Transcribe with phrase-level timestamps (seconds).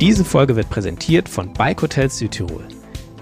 [0.00, 2.64] Diese Folge wird präsentiert von Bike Hotels Südtirol.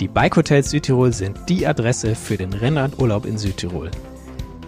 [0.00, 3.90] Die Bike Hotels Südtirol sind die Adresse für den Rennradurlaub in Südtirol.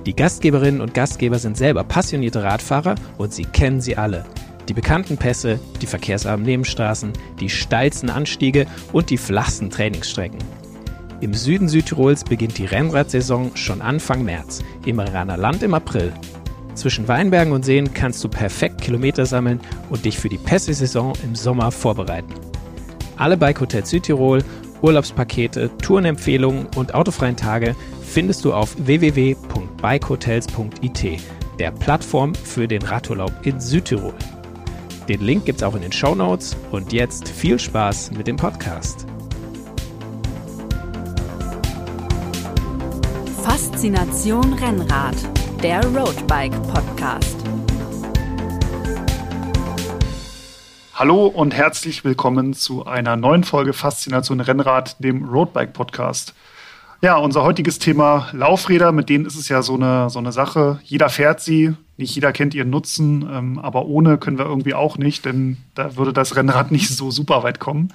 [0.05, 4.27] Die Gastgeberinnen und Gastgeber sind selber passionierte Radfahrer und sie kennen sie alle.
[4.69, 10.39] Die bekannten Pässe, die verkehrsarmen Nebenstraßen, die steilsten Anstiege und die flachsten Trainingsstrecken.
[11.23, 16.13] Im Süden Südtirols beginnt die Rennradsaison schon Anfang März, im Raner Land im April.
[16.75, 21.35] Zwischen Weinbergen und Seen kannst du perfekt Kilometer sammeln und dich für die Pässe-Saison im
[21.35, 22.35] Sommer vorbereiten.
[23.17, 24.43] Alle Bike Hotels Südtirol,
[24.83, 31.21] Urlaubspakete, Tourenempfehlungen und autofreien Tage findest du auf www.bikehotels.it,
[31.59, 34.15] der Plattform für den Radurlaub in Südtirol.
[35.09, 39.07] Den Link gibt's auch in den Show Notes und jetzt viel Spaß mit dem Podcast.
[43.43, 45.15] Faszination Rennrad,
[45.65, 47.39] der Roadbike Podcast.
[50.93, 56.35] Hallo und herzlich willkommen zu einer neuen Folge Faszination Rennrad, dem Roadbike Podcast.
[57.01, 60.81] Ja, unser heutiges Thema Laufräder, mit denen ist es ja so eine, so eine Sache.
[60.85, 64.99] Jeder fährt sie, nicht jeder kennt ihren Nutzen, ähm, aber ohne können wir irgendwie auch
[64.99, 67.91] nicht, denn da würde das Rennrad nicht so super weit kommen.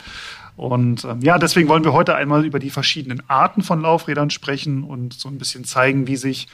[0.58, 4.84] Und ähm, ja, deswegen wollen wir heute einmal über die verschiedenen Arten von Laufrädern sprechen
[4.84, 6.48] und so ein bisschen zeigen, wie sich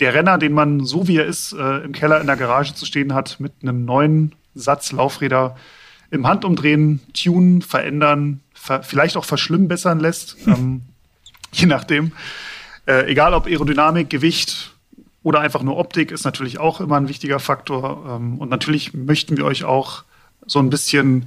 [0.00, 2.86] der Renner, den man so wie er ist, äh, im Keller in der Garage zu
[2.86, 5.56] stehen hat, mit einem neuen Satz Laufräder
[6.10, 10.82] im Handumdrehen, tunen, verändern, ver vielleicht auch verschlimmbessern lässt, ähm,
[11.52, 12.12] je nachdem.
[12.86, 14.72] Äh, egal ob Aerodynamik, Gewicht
[15.22, 18.16] oder einfach nur Optik, ist natürlich auch immer ein wichtiger Faktor.
[18.16, 20.04] Ähm, und natürlich möchten wir euch auch
[20.46, 21.26] so ein bisschen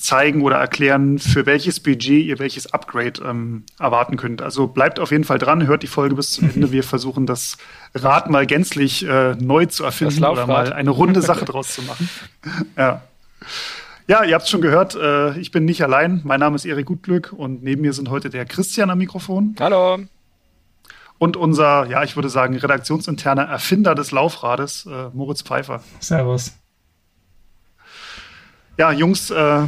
[0.00, 4.42] zeigen oder erklären, für welches Budget ihr welches Upgrade ähm, erwarten könnt.
[4.42, 6.72] Also bleibt auf jeden Fall dran, hört die Folge bis zum Ende.
[6.72, 7.58] Wir versuchen das
[7.94, 12.08] Rad mal gänzlich äh, neu zu erfinden oder mal eine runde Sache draus zu machen.
[12.76, 13.02] Ja.
[14.06, 16.20] Ja, ihr habt es schon gehört, äh, ich bin nicht allein.
[16.24, 19.54] Mein Name ist Erik Gutglück und neben mir sind heute der Christian am Mikrofon.
[19.60, 19.98] Hallo.
[21.18, 25.82] Und unser, ja, ich würde sagen, redaktionsinterner Erfinder des Laufrades, äh, Moritz Pfeiffer.
[26.00, 26.54] Servus.
[28.78, 29.66] Ja, Jungs, äh,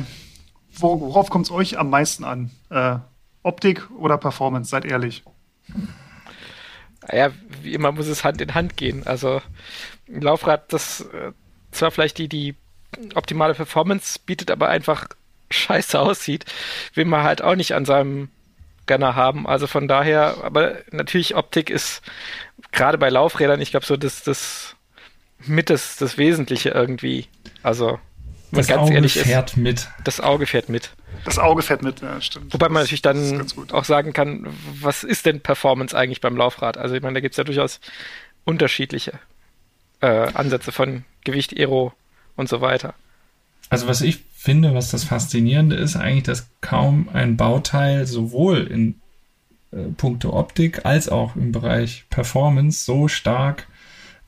[0.78, 2.50] worauf kommt es euch am meisten an?
[2.70, 2.96] Äh,
[3.42, 4.70] Optik oder Performance?
[4.70, 5.22] Seid ehrlich.
[7.10, 7.30] Ja,
[7.62, 9.06] wie immer muss es Hand in Hand gehen.
[9.06, 9.42] Also
[10.08, 11.32] ein Laufrad, das äh,
[11.72, 12.54] zwar vielleicht die, die
[13.14, 15.08] optimale Performance bietet, aber einfach
[15.50, 16.44] scheiße aussieht,
[16.94, 18.28] will man halt auch nicht an seinem
[18.86, 19.46] Gunner haben.
[19.46, 22.02] Also von daher, aber natürlich Optik ist
[22.72, 24.76] gerade bei Laufrädern, ich glaube so das, das
[25.46, 27.26] mit das, das Wesentliche irgendwie.
[27.62, 27.98] Also
[28.58, 29.88] das ganz Auge ehrlich fährt ist, mit.
[30.04, 30.90] Das Auge fährt mit.
[31.24, 32.52] Das Auge fährt mit, ja, stimmt.
[32.52, 34.46] Wobei man natürlich dann auch sagen kann,
[34.80, 36.76] was ist denn Performance eigentlich beim Laufrad?
[36.76, 37.80] Also ich meine, da gibt es ja durchaus
[38.44, 39.12] unterschiedliche
[40.00, 41.92] äh, Ansätze von Gewicht, Aero
[42.36, 42.94] und so weiter.
[43.70, 49.00] Also was ich finde, was das Faszinierende ist, eigentlich, dass kaum ein Bauteil sowohl in
[49.70, 53.66] äh, puncto Optik als auch im Bereich Performance so stark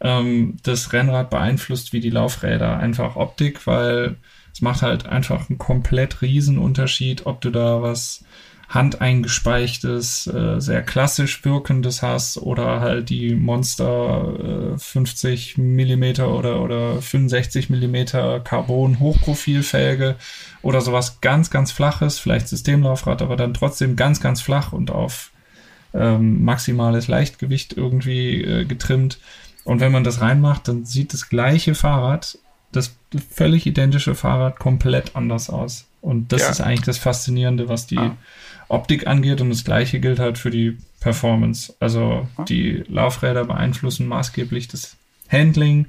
[0.01, 2.77] ähm, das Rennrad beeinflusst wie die Laufräder.
[2.79, 4.17] Einfach Optik, weil
[4.53, 8.25] es macht halt einfach einen komplett riesen Unterschied, ob du da was
[8.69, 17.01] handeingespeichtes, äh, sehr klassisch wirkendes hast oder halt die Monster äh, 50 Millimeter oder, oder
[17.01, 20.17] 65 Millimeter Carbon Hochprofilfelge
[20.63, 25.31] oder sowas ganz, ganz flaches, vielleicht Systemlaufrad, aber dann trotzdem ganz, ganz flach und auf
[25.93, 29.19] ähm, maximales Leichtgewicht irgendwie äh, getrimmt.
[29.65, 32.39] Und wenn man das reinmacht, dann sieht das gleiche Fahrrad,
[32.71, 32.97] das
[33.31, 35.87] völlig identische Fahrrad komplett anders aus.
[36.01, 36.51] Und das ja.
[36.51, 38.17] ist eigentlich das Faszinierende, was die ah.
[38.69, 39.41] Optik angeht.
[39.41, 41.75] Und das gleiche gilt halt für die Performance.
[41.81, 42.45] Also ah.
[42.45, 44.97] die Laufräder beeinflussen maßgeblich das
[45.31, 45.87] Handling,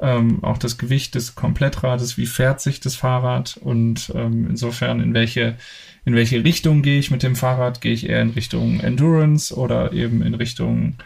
[0.00, 5.14] ähm, auch das Gewicht des Komplettrades, wie fährt sich das Fahrrad und ähm, insofern in
[5.14, 5.56] welche,
[6.04, 7.80] in welche Richtung gehe ich mit dem Fahrrad?
[7.80, 10.96] Gehe ich eher in Richtung Endurance oder eben in Richtung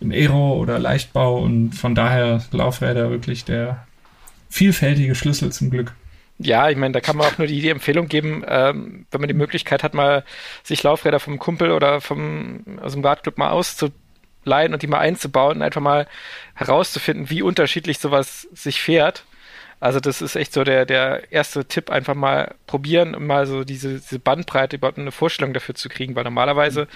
[0.00, 3.86] im Aero oder Leichtbau und von daher Laufräder wirklich der
[4.48, 5.94] vielfältige Schlüssel zum Glück.
[6.38, 9.28] Ja, ich meine, da kann man auch nur die, die Empfehlung geben, ähm, wenn man
[9.28, 10.24] die Möglichkeit hat, mal
[10.62, 15.60] sich Laufräder vom Kumpel oder vom aus dem Radclub mal auszuleihen und die mal einzubauen
[15.60, 16.06] einfach mal
[16.54, 19.24] herauszufinden, wie unterschiedlich sowas sich fährt.
[19.80, 23.64] Also das ist echt so der, der erste Tipp, einfach mal probieren, um mal so
[23.64, 26.86] diese, diese Bandbreite überhaupt eine Vorstellung dafür zu kriegen, weil normalerweise,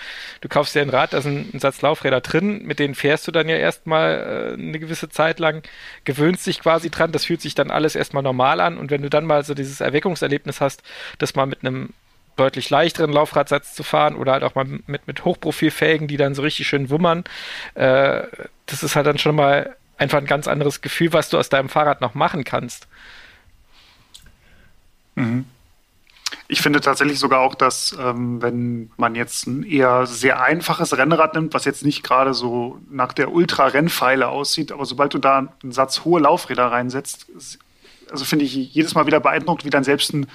[0.43, 3.33] du kaufst dir ein Rad, da ein, ein Satz Laufräder drin, mit denen fährst du
[3.33, 5.63] dann ja erstmal äh, eine gewisse Zeit lang,
[6.05, 9.09] gewöhnst dich quasi dran, das fühlt sich dann alles erstmal normal an und wenn du
[9.09, 10.83] dann mal so dieses Erweckungserlebnis hast,
[11.19, 11.95] das mal mit einem
[12.37, 16.43] deutlich leichteren Laufradsatz zu fahren oder halt auch mal mit, mit Hochprofilfelgen, die dann so
[16.43, 17.25] richtig schön wummern,
[17.75, 18.25] äh,
[18.67, 21.69] das ist halt dann schon mal einfach ein ganz anderes Gefühl, was du aus deinem
[21.69, 22.87] Fahrrad noch machen kannst.
[25.15, 25.47] Mhm.
[26.47, 31.35] Ich finde tatsächlich sogar auch, dass ähm, wenn man jetzt ein eher sehr einfaches Rennrad
[31.35, 35.73] nimmt, was jetzt nicht gerade so nach der Ultra-Rennpfeile aussieht, aber sobald du da einen
[35.73, 37.27] Satz hohe Laufräder reinsetzt,
[38.11, 40.27] also finde ich jedes Mal wieder beeindruckt, wie dann selbst ein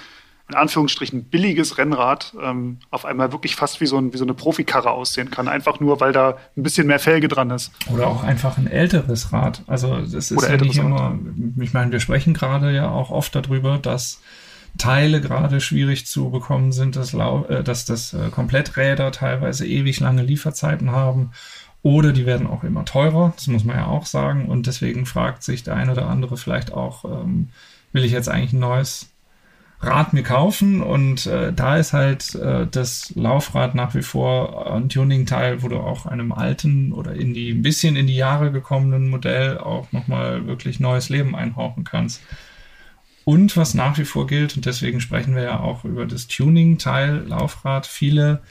[0.50, 4.34] in Anführungsstrichen billiges Rennrad ähm, auf einmal wirklich fast wie so, ein, wie so eine
[4.34, 5.46] Profikarre aussehen kann.
[5.46, 7.70] Einfach nur, weil da ein bisschen mehr Felge dran ist.
[7.92, 9.62] Oder auch einfach ein älteres Rad.
[9.68, 11.16] Also das ist Oder ja nicht immer,
[11.60, 14.20] ich meine, wir sprechen gerade ja auch oft darüber, dass
[14.76, 20.22] Teile gerade schwierig zu bekommen sind, dass, äh, dass das äh, Kompletträder teilweise ewig lange
[20.22, 21.30] Lieferzeiten haben.
[21.82, 24.48] Oder die werden auch immer teurer, das muss man ja auch sagen.
[24.48, 27.50] Und deswegen fragt sich der eine oder andere vielleicht auch, ähm,
[27.92, 29.09] will ich jetzt eigentlich ein neues
[29.82, 34.90] Rad mir kaufen und äh, da ist halt äh, das Laufrad nach wie vor ein
[34.90, 39.08] Tuning-Teil, wo du auch einem alten oder in die ein bisschen in die Jahre gekommenen
[39.08, 42.20] Modell auch nochmal wirklich neues Leben einhauchen kannst.
[43.24, 47.24] Und was nach wie vor gilt, und deswegen sprechen wir ja auch über das Tuning-Teil
[47.26, 48.42] Laufrad, viele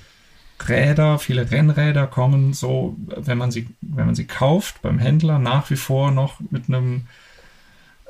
[0.67, 5.69] Räder, viele Rennräder kommen so, wenn man sie, wenn man sie kauft beim Händler, nach
[5.69, 7.03] wie vor noch mit einem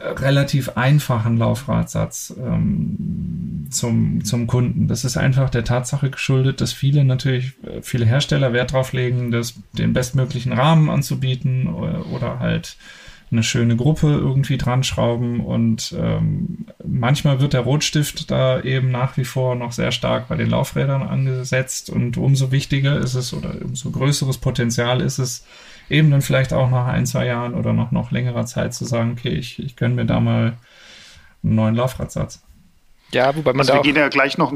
[0.01, 4.87] relativ einfachen Laufradsatz ähm, zum, zum Kunden.
[4.87, 9.31] Das ist einfach der Tatsache geschuldet, dass viele natürlich, äh, viele Hersteller Wert darauf legen,
[9.31, 12.77] das, den bestmöglichen Rahmen anzubieten oder, oder halt
[13.31, 19.17] eine schöne Gruppe irgendwie dran schrauben und ähm, manchmal wird der Rotstift da eben nach
[19.17, 23.53] wie vor noch sehr stark bei den Laufrädern angesetzt und umso wichtiger ist es oder
[23.63, 25.45] umso größeres Potenzial ist es,
[25.89, 29.15] eben dann vielleicht auch nach ein, zwei Jahren oder noch, noch längerer Zeit zu sagen,
[29.17, 30.53] okay, ich, ich gönne mir da mal
[31.43, 32.41] einen neuen Laufradsatz.
[33.11, 34.53] Ja, wobei man also da wir gehen ja gleich noch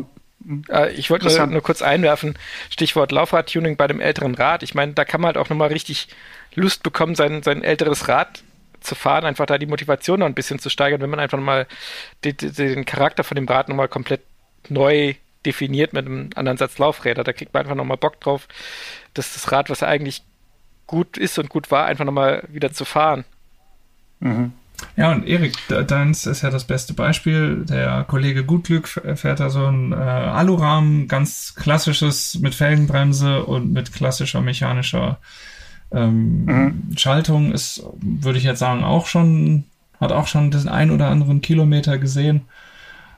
[0.70, 2.38] äh, ich wollte nur, nur, kurz einwerfen,
[2.70, 4.64] Stichwort Laufradtuning bei dem älteren Rad.
[4.64, 6.08] Ich meine, da kann man halt auch nochmal richtig
[6.56, 8.44] Lust bekommen, sein, sein älteres Rad
[8.82, 11.66] zu fahren, einfach da die Motivation noch ein bisschen zu steigern, wenn man einfach mal
[12.26, 14.22] den, den Charakter von dem Rad nochmal komplett
[14.70, 15.16] neu
[15.46, 17.24] definiert mit einem anderen Satz Laufräder.
[17.24, 18.48] Da kriegt man einfach nochmal Bock drauf,
[19.14, 20.24] dass das Rad, was eigentlich
[20.94, 23.26] gut ist und gut war, einfach nochmal wieder zu fahren.
[24.20, 24.54] Mhm.
[24.96, 25.56] Ja, und Erik,
[25.88, 27.66] deins ist ja das beste Beispiel.
[27.68, 33.92] Der Kollege Gutglück fährt da so ein äh, Alurahmen, ganz klassisches mit Felgenbremse und mit
[33.92, 35.18] klassischer mechanischer
[35.92, 36.98] ähm, mhm.
[36.98, 37.54] Schaltung.
[37.54, 39.64] Ist, würde ich jetzt sagen, auch schon,
[40.00, 42.42] hat auch schon den ein oder anderen Kilometer gesehen.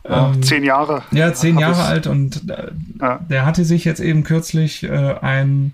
[0.06, 1.04] Ähm, zehn Jahre.
[1.12, 2.72] Ja, zehn Jahre alt und äh,
[3.02, 3.20] ja.
[3.30, 5.74] der hatte sich jetzt eben kürzlich äh, ein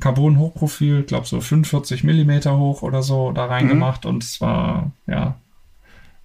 [0.00, 4.10] Carbon-Hochprofil, glaube so 45 Millimeter hoch oder so da reingemacht mhm.
[4.10, 5.36] und es war, ja,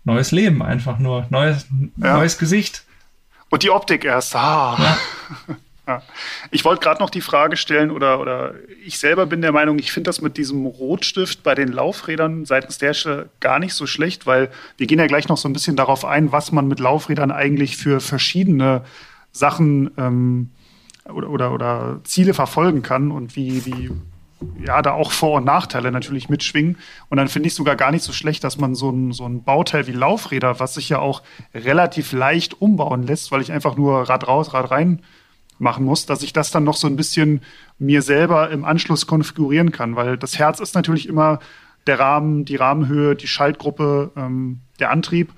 [0.04, 1.68] neues Leben einfach nur, neues,
[1.98, 2.18] ja.
[2.18, 2.86] neues Gesicht.
[3.50, 4.78] Und die Optik erst, ah.
[4.80, 5.56] Ja.
[5.86, 6.02] Ja.
[6.50, 8.54] Ich wollte gerade noch die Frage stellen, oder, oder
[8.86, 12.78] ich selber bin der Meinung, ich finde das mit diesem Rotstift bei den Laufrädern seitens
[12.78, 15.76] der Hersteller gar nicht so schlecht, weil wir gehen ja gleich noch so ein bisschen
[15.76, 18.86] darauf ein, was man mit Laufrädern eigentlich für verschiedene
[19.34, 20.52] Sachen ähm,
[21.12, 23.92] oder, oder, oder Ziele verfolgen kann und wie, wie
[24.66, 26.78] ja, da auch Vor- und Nachteile natürlich mitschwingen.
[27.10, 29.44] Und dann finde ich sogar gar nicht so schlecht, dass man so ein, so ein
[29.44, 31.24] Bauteil wie Laufräder, was sich ja auch
[31.54, 35.02] relativ leicht umbauen lässt, weil ich einfach nur Rad raus, Rad rein
[35.60, 37.42] machen muss, dass ich das dann noch so ein bisschen
[37.78, 41.40] mir selber im Anschluss konfigurieren kann, weil das Herz ist natürlich immer
[41.86, 45.34] der Rahmen, die Rahmenhöhe, die Schaltgruppe, ähm, der Antrieb,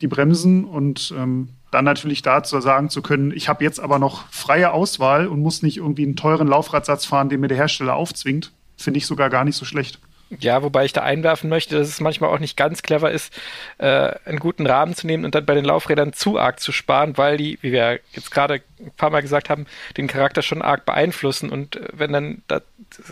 [0.00, 4.28] die Bremsen und ähm, dann natürlich dazu sagen zu können, ich habe jetzt aber noch
[4.30, 8.52] freie Auswahl und muss nicht irgendwie einen teuren Laufradsatz fahren, den mir der Hersteller aufzwingt,
[8.76, 9.98] finde ich sogar gar nicht so schlecht.
[10.38, 13.32] Ja, wobei ich da einwerfen möchte, dass es manchmal auch nicht ganz clever ist,
[13.78, 17.18] äh, einen guten Rahmen zu nehmen und dann bei den Laufrädern zu arg zu sparen,
[17.18, 20.86] weil die, wie wir jetzt gerade ein paar Mal gesagt haben, den Charakter schon arg
[20.86, 21.50] beeinflussen.
[21.50, 22.62] Und äh, wenn dann das,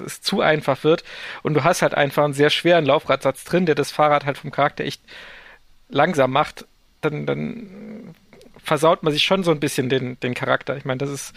[0.06, 1.04] es zu einfach wird
[1.42, 4.50] und du hast halt einfach einen sehr schweren Laufradsatz drin, der das Fahrrad halt vom
[4.50, 5.02] Charakter echt
[5.90, 6.66] langsam macht,
[7.02, 8.14] dann, dann
[8.62, 10.76] versaut man sich schon so ein bisschen den, den Charakter.
[10.76, 11.34] Ich meine, das ist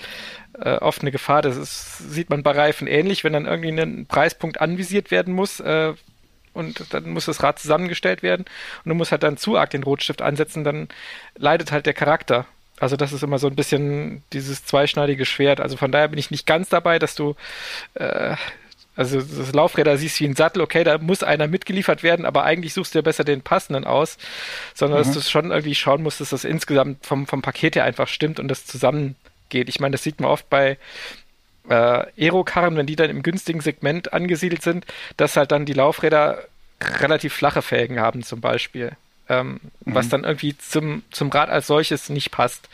[0.59, 1.41] äh, oft eine Gefahr.
[1.41, 5.59] Das ist, sieht man bei Reifen ähnlich, wenn dann irgendwie ein Preispunkt anvisiert werden muss.
[5.59, 5.93] Äh,
[6.53, 8.45] und dann muss das Rad zusammengestellt werden
[8.85, 10.87] und du musst halt dann zu arg den Rotstift ansetzen, dann
[11.35, 12.45] leidet halt der Charakter.
[12.79, 15.59] Also das ist immer so ein bisschen dieses zweischneidige Schwert.
[15.59, 17.35] Also von daher bin ich nicht ganz dabei, dass du
[17.95, 18.35] äh,
[18.95, 22.73] also das Laufräder siehst wie ein Sattel, okay, da muss einer mitgeliefert werden, aber eigentlich
[22.73, 24.17] suchst du ja besser den passenden aus,
[24.75, 25.03] sondern mhm.
[25.05, 28.39] dass du schon irgendwie schauen musst, dass das insgesamt vom, vom Paket her einfach stimmt
[28.39, 29.67] und das zusammengeht.
[29.67, 30.77] Ich meine, das sieht man oft bei
[31.69, 34.85] äh, Aerokarren, wenn die dann im günstigen Segment angesiedelt sind,
[35.17, 36.43] dass halt dann die Laufräder
[36.99, 38.91] relativ flache Felgen haben zum Beispiel,
[39.27, 39.95] ähm, mhm.
[39.95, 42.69] was dann irgendwie zum, zum Rad als solches nicht passt.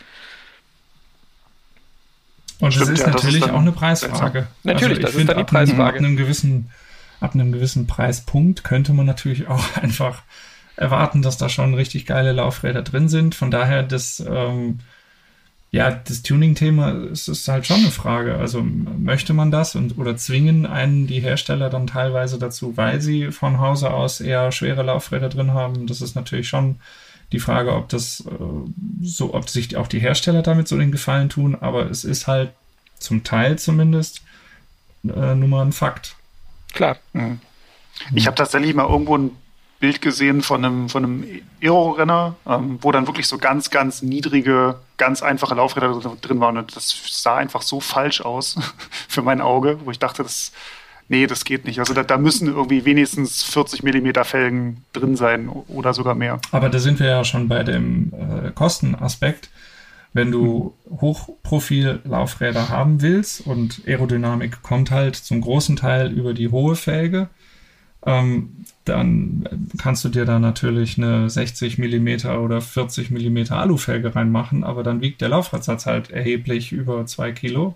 [2.59, 4.47] Und Stimmt, das ist ja, natürlich das ist auch eine Preisfrage.
[4.63, 5.83] Natürlich, also das ist dann die Preisfrage.
[5.83, 6.69] Ab einem, gewissen,
[7.21, 10.23] ab einem gewissen Preispunkt könnte man natürlich auch einfach
[10.75, 13.35] erwarten, dass da schon richtig geile Laufräder drin sind.
[13.35, 14.79] Von daher, das, ähm,
[15.71, 18.35] ja, das Tuning-Thema ist, ist halt schon eine Frage.
[18.35, 23.31] Also möchte man das und oder zwingen einen die Hersteller dann teilweise dazu, weil sie
[23.31, 25.87] von Hause aus eher schwere Laufräder drin haben?
[25.87, 26.77] Das ist natürlich schon
[27.31, 28.33] die Frage, ob das äh,
[29.01, 32.51] so, ob sich auch die Hersteller damit so den Gefallen tun, aber es ist halt
[32.97, 34.21] zum Teil zumindest
[35.03, 36.15] äh, nur mal ein Fakt.
[36.73, 36.97] Klar.
[37.13, 37.39] Mhm.
[38.13, 39.31] Ich habe tatsächlich mal irgendwo ein
[39.79, 44.79] Bild gesehen von einem, von einem Aero-Renner, ähm, wo dann wirklich so ganz, ganz niedrige,
[44.97, 46.57] ganz einfache Laufräder drin waren.
[46.57, 48.57] Und das sah einfach so falsch aus
[49.07, 50.51] für mein Auge, wo ich dachte, das,
[51.09, 51.79] nee, das geht nicht.
[51.79, 56.39] Also da, da müssen irgendwie wenigstens 40 Millimeter Felgen drin sein oder sogar mehr.
[56.51, 59.49] Aber da sind wir ja schon bei dem äh, Kostenaspekt.
[60.13, 66.75] Wenn du Hochprofil-Laufräder haben willst und Aerodynamik kommt halt zum großen Teil über die hohe
[66.75, 67.29] Felge,
[68.05, 69.47] ähm, dann
[69.77, 75.01] kannst du dir da natürlich eine 60 mm oder 40 mm Alufelge reinmachen, aber dann
[75.01, 77.75] wiegt der Laufradsatz halt erheblich über zwei Kilo.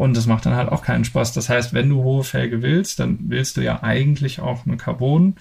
[0.00, 1.34] Und das macht dann halt auch keinen Spaß.
[1.34, 5.36] Das heißt, wenn du hohe Felge willst, dann willst du ja eigentlich auch eine Carbon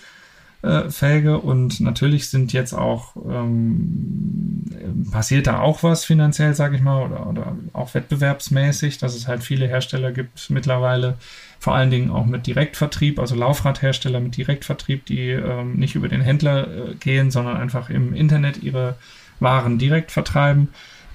[0.89, 4.65] Felge und natürlich sind jetzt auch ähm,
[5.09, 9.41] passiert da auch was finanziell, sage ich mal, oder, oder auch wettbewerbsmäßig, dass es halt
[9.41, 11.15] viele Hersteller gibt mittlerweile,
[11.59, 16.19] vor allen Dingen auch mit Direktvertrieb, also Laufradhersteller mit Direktvertrieb, die ähm, nicht über den
[16.19, 18.95] Händler äh, gehen, sondern einfach im Internet ihre
[19.39, 20.67] Waren direkt vertreiben,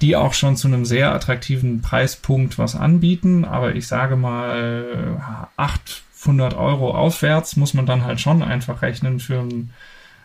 [0.04, 3.46] die auch schon zu einem sehr attraktiven Preispunkt was anbieten.
[3.46, 5.18] Aber ich sage mal,
[5.56, 9.70] acht 500 Euro aufwärts muss man dann halt schon einfach rechnen für ein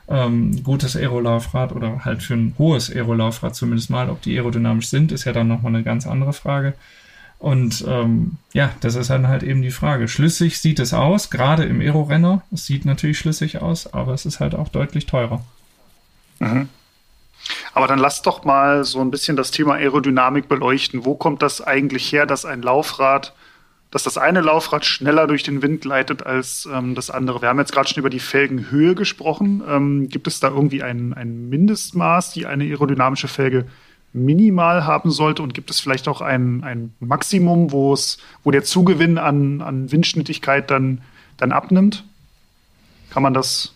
[0.09, 4.09] ähm, gutes Aerolaufrad oder halt für ein hohes Aerolaufrad zumindest mal.
[4.09, 6.73] Ob die aerodynamisch sind, ist ja dann nochmal eine ganz andere Frage.
[7.37, 10.09] Und ähm, ja, das ist dann halt eben die Frage.
[10.09, 12.41] Schlüssig sieht es aus, gerade im Aero-Renner.
[12.51, 15.41] Es sieht natürlich schlüssig aus, aber es ist halt auch deutlich teurer.
[16.39, 16.67] Mhm.
[17.79, 21.05] Aber dann lass doch mal so ein bisschen das Thema Aerodynamik beleuchten.
[21.05, 23.33] Wo kommt das eigentlich her, dass ein Laufrad
[23.89, 27.41] dass das eine Laufrad schneller durch den Wind gleitet als ähm, das andere.
[27.41, 29.63] Wir haben jetzt gerade schon über die Felgenhöhe gesprochen.
[29.65, 33.65] Ähm, gibt es da irgendwie ein, ein Mindestmaß, die eine aerodynamische Felge
[34.11, 35.41] minimal haben sollte?
[35.41, 39.89] Und gibt es vielleicht auch ein, ein Maximum, wo es, wo der Zugewinn an, an
[39.89, 41.01] Windschnittigkeit dann,
[41.37, 42.03] dann abnimmt?
[43.09, 43.73] Kann man das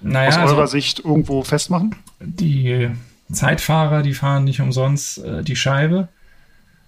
[0.00, 1.94] naja, aus eurer also, Sicht irgendwo festmachen?
[2.20, 2.90] Die
[3.30, 6.08] Zeitfahrer, die fahren nicht umsonst äh, die Scheibe.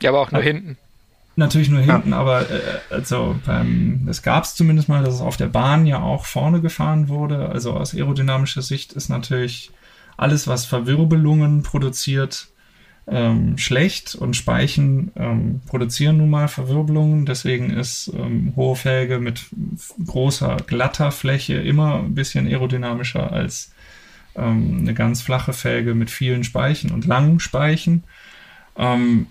[0.03, 0.77] Ja, aber auch nur hinten.
[1.37, 2.17] Natürlich nur hinten, ja.
[2.17, 6.01] aber äh, also beim, es gab es zumindest mal, dass es auf der Bahn ja
[6.01, 7.49] auch vorne gefahren wurde.
[7.49, 9.71] Also aus aerodynamischer Sicht ist natürlich
[10.17, 12.49] alles, was Verwirbelungen produziert,
[13.07, 17.25] ähm, schlecht und Speichen ähm, produzieren nun mal Verwirbelungen.
[17.25, 19.47] Deswegen ist ähm, hohe Felge mit
[20.05, 23.71] großer, glatter Fläche immer ein bisschen aerodynamischer als
[24.39, 28.05] ähm, eine ganz flache Felge mit vielen Speichen und langen Speichen.
[28.77, 29.27] Ähm,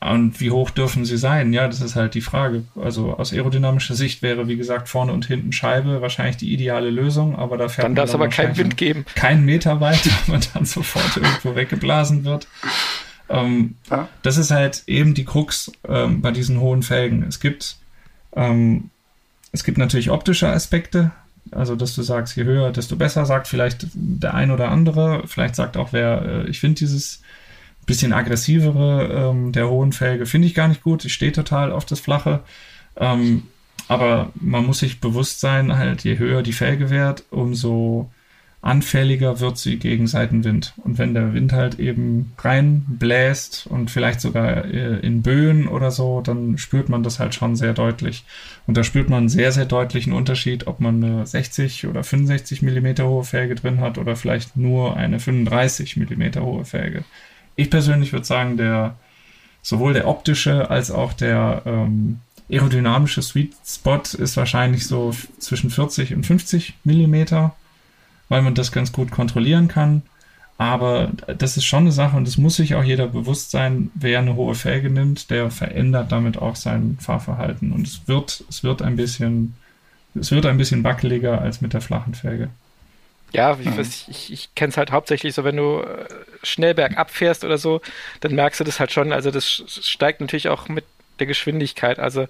[0.00, 1.52] und wie hoch dürfen sie sein?
[1.52, 2.64] Ja, das ist halt die Frage.
[2.74, 7.36] Also aus aerodynamischer Sicht wäre, wie gesagt, vorne und hinten Scheibe wahrscheinlich die ideale Lösung,
[7.36, 9.04] aber da fährt dann darf es aber keinen Wind geben.
[9.14, 12.48] Keinen Meter weit, weil man dann sofort irgendwo weggeblasen wird.
[13.28, 14.08] Ähm, ja.
[14.22, 17.22] Das ist halt eben die Krux ähm, bei diesen hohen Felgen.
[17.22, 17.76] Es gibt,
[18.34, 18.88] ähm,
[19.52, 21.12] es gibt natürlich optische Aspekte,
[21.50, 25.56] also dass du sagst, je höher, desto besser, sagt vielleicht der ein oder andere, vielleicht
[25.56, 27.22] sagt auch wer, äh, ich finde dieses
[27.86, 31.04] bisschen aggressivere ähm, der hohen Felge finde ich gar nicht gut.
[31.04, 32.40] Ich stehe total auf das Flache.
[32.96, 33.44] Ähm,
[33.88, 38.12] aber man muss sich bewusst sein, halt, je höher die Felge wird, umso
[38.62, 40.74] anfälliger wird sie gegen Seitenwind.
[40.84, 46.20] Und wenn der Wind halt eben reinbläst und vielleicht sogar äh, in Böen oder so,
[46.20, 48.24] dann spürt man das halt schon sehr deutlich.
[48.66, 52.60] Und da spürt man einen sehr, sehr deutlichen Unterschied, ob man eine 60 oder 65
[52.60, 57.04] Millimeter hohe Felge drin hat oder vielleicht nur eine 35 Millimeter hohe Felge.
[57.56, 58.96] Ich persönlich würde sagen, der
[59.62, 66.14] sowohl der optische als auch der ähm, aerodynamische Sweet Spot ist wahrscheinlich so zwischen 40
[66.14, 67.54] und 50 Millimeter,
[68.30, 70.00] weil man das ganz gut kontrollieren kann.
[70.56, 74.18] Aber das ist schon eine Sache und es muss sich auch jeder bewusst sein, wer
[74.18, 77.72] eine hohe Felge nimmt, der verändert damit auch sein Fahrverhalten.
[77.72, 79.54] Und es wird, es wird ein bisschen,
[80.14, 82.50] es wird ein bisschen wackeliger als mit der flachen Felge.
[83.32, 83.80] Ja, ich, mhm.
[83.80, 86.06] ich, ich kenne es halt hauptsächlich so, wenn du äh,
[86.42, 87.80] schnell bergab fährst oder so,
[88.20, 89.12] dann merkst du das halt schon.
[89.12, 90.84] Also das steigt natürlich auch mit
[91.20, 91.98] der Geschwindigkeit.
[91.98, 92.26] Also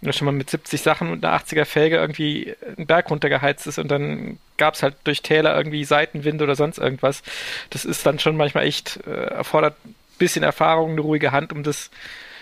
[0.00, 3.78] wenn schon mal mit 70 Sachen und einer 80er Felge irgendwie einen Berg runtergeheizt ist
[3.78, 7.22] und dann gab es halt durch Täler irgendwie Seitenwind oder sonst irgendwas,
[7.70, 11.62] das ist dann schon manchmal echt, äh, erfordert ein bisschen Erfahrung, eine ruhige Hand, um
[11.62, 11.90] das,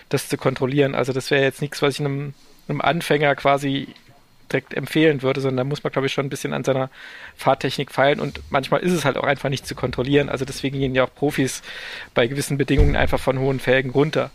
[0.09, 0.95] das zu kontrollieren.
[0.95, 2.33] Also das wäre jetzt nichts, was ich einem,
[2.67, 3.87] einem Anfänger quasi
[4.51, 6.89] direkt empfehlen würde, sondern da muss man, glaube ich, schon ein bisschen an seiner
[7.35, 10.29] Fahrtechnik feilen und manchmal ist es halt auch einfach nicht zu kontrollieren.
[10.29, 11.61] Also deswegen gehen ja auch Profis
[12.13, 14.31] bei gewissen Bedingungen einfach von hohen Felgen runter.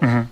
[0.00, 0.28] Mhm.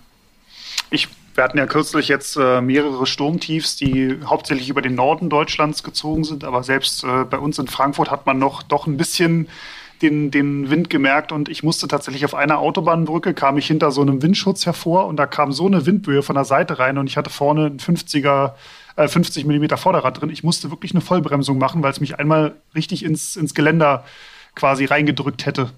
[0.90, 5.83] Ich wir hatten ja kürzlich jetzt äh, mehrere Sturmtiefs, die hauptsächlich über den Norden Deutschlands
[5.83, 9.49] gezogen sind, aber selbst äh, bei uns in Frankfurt hat man noch doch ein bisschen
[10.03, 14.03] den, den Wind gemerkt und ich musste tatsächlich auf einer Autobahnbrücke, kam ich hinter so
[14.03, 17.17] einem Windschutz hervor und da kam so eine Windböe von der Seite rein und ich
[17.17, 18.53] hatte vorne ein 50er,
[18.97, 20.31] äh, 50 mm Vorderrad drin.
[20.31, 24.05] Ich musste wirklich eine Vollbremsung machen, weil es mich einmal richtig ins, ins Geländer
[24.55, 25.71] quasi reingedrückt hätte.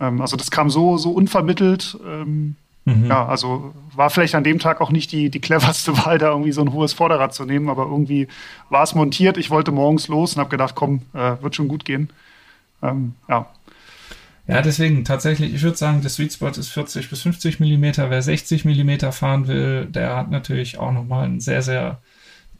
[0.00, 1.98] Ähm, also das kam so, so unvermittelt.
[2.06, 3.06] Ähm, Mhm.
[3.06, 6.52] Ja, also war vielleicht an dem Tag auch nicht die, die cleverste Wahl, da irgendwie
[6.52, 8.28] so ein hohes Vorderrad zu nehmen, aber irgendwie
[8.70, 9.36] war es montiert.
[9.36, 12.10] Ich wollte morgens los und habe gedacht, komm, äh, wird schon gut gehen.
[12.82, 13.46] Ähm, ja.
[14.46, 18.10] Ja, deswegen tatsächlich, ich würde sagen, der Sweet Spot ist 40 bis 50 Millimeter.
[18.10, 22.00] Wer 60 Millimeter fahren will, der hat natürlich auch nochmal einen sehr, sehr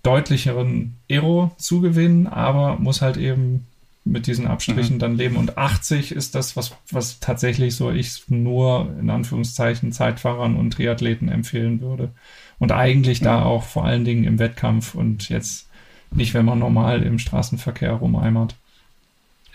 [0.02, 3.66] deutlicheren Aero-Zugewinn, aber muss halt eben
[4.06, 5.00] mit diesen Abstrichen mhm.
[5.00, 5.36] dann leben.
[5.36, 11.28] Und 80 ist das, was, was tatsächlich so ich nur in Anführungszeichen Zeitfahrern und Triathleten
[11.28, 12.12] empfehlen würde.
[12.58, 13.25] Und eigentlich mhm.
[13.25, 15.68] da auch vor allen Dingen im Wettkampf und jetzt
[16.12, 18.54] nicht, wenn man normal im Straßenverkehr rumeimert.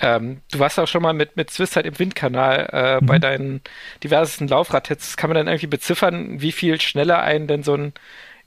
[0.02, 3.06] Ähm, du warst auch schon mal mit, mit Swiss im Windkanal äh, mhm.
[3.06, 3.62] bei deinen
[4.04, 5.16] diversesten Laufradtests.
[5.16, 7.94] Kann man dann irgendwie beziffern, wie viel schneller einen denn so ein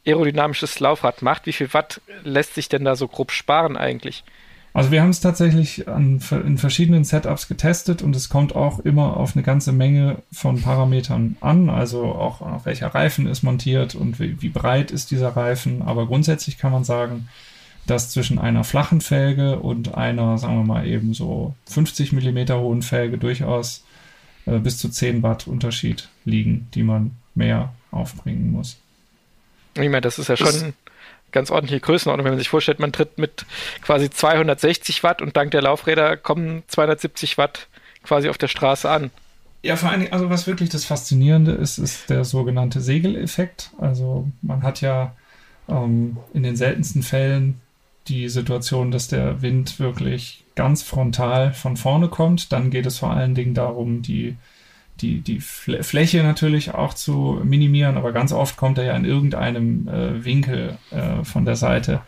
[0.06, 1.46] aerodynamisches Laufrad macht?
[1.46, 4.24] Wie viel Watt lässt sich denn da so grob sparen eigentlich?
[4.74, 9.16] Also wir haben es tatsächlich an, in verschiedenen Setups getestet und es kommt auch immer
[9.16, 14.18] auf eine ganze Menge von Parametern an, also auch auf welcher Reifen ist montiert und
[14.18, 15.82] wie, wie breit ist dieser Reifen.
[15.82, 17.28] Aber grundsätzlich kann man sagen,
[17.86, 22.82] dass zwischen einer flachen Felge und einer, sagen wir mal eben so 50 Millimeter hohen
[22.82, 23.84] Felge durchaus
[24.46, 28.78] äh, bis zu 10 Watt Unterschied liegen, die man mehr aufbringen muss.
[29.74, 30.72] Ich meine, das ist ja schon
[31.34, 33.44] ganz ordentliche Größenordnung, wenn man sich vorstellt, man tritt mit
[33.82, 37.68] quasi 260 Watt und dank der Laufräder kommen 270 Watt
[38.02, 39.10] quasi auf der Straße an.
[39.62, 43.70] Ja, vor allen Dingen, also was wirklich das Faszinierende ist, ist der sogenannte Segeleffekt.
[43.78, 45.14] Also man hat ja
[45.68, 47.60] ähm, in den seltensten Fällen
[48.08, 52.52] die Situation, dass der Wind wirklich ganz frontal von vorne kommt.
[52.52, 54.36] Dann geht es vor allen Dingen darum, die
[55.00, 59.88] die, die Fläche natürlich auch zu minimieren, aber ganz oft kommt er ja in irgendeinem
[59.88, 62.00] äh, Winkel äh, von der Seite.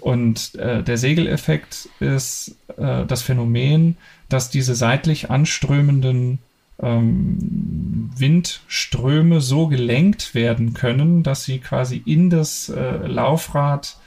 [0.00, 3.96] Und äh, der Segeleffekt ist äh, das Phänomen,
[4.28, 6.38] dass diese seitlich anströmenden
[6.80, 13.98] ähm, Windströme so gelenkt werden können, dass sie quasi in das äh, Laufrad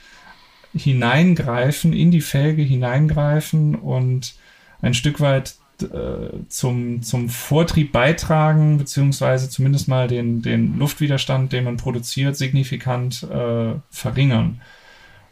[0.73, 4.35] hineingreifen, in die Felge hineingreifen und
[4.81, 11.63] ein Stück weit äh, zum, zum Vortrieb beitragen, beziehungsweise zumindest mal den, den Luftwiderstand, den
[11.63, 14.61] man produziert, signifikant äh, verringern.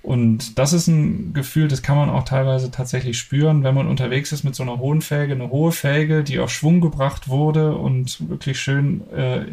[0.04, 4.32] Und das ist ein Gefühl, das kann man auch teilweise tatsächlich spüren, wenn man unterwegs
[4.32, 8.30] ist mit so einer hohen Felge, eine hohe Felge, die auf Schwung gebracht wurde und
[8.30, 9.46] wirklich schön äh,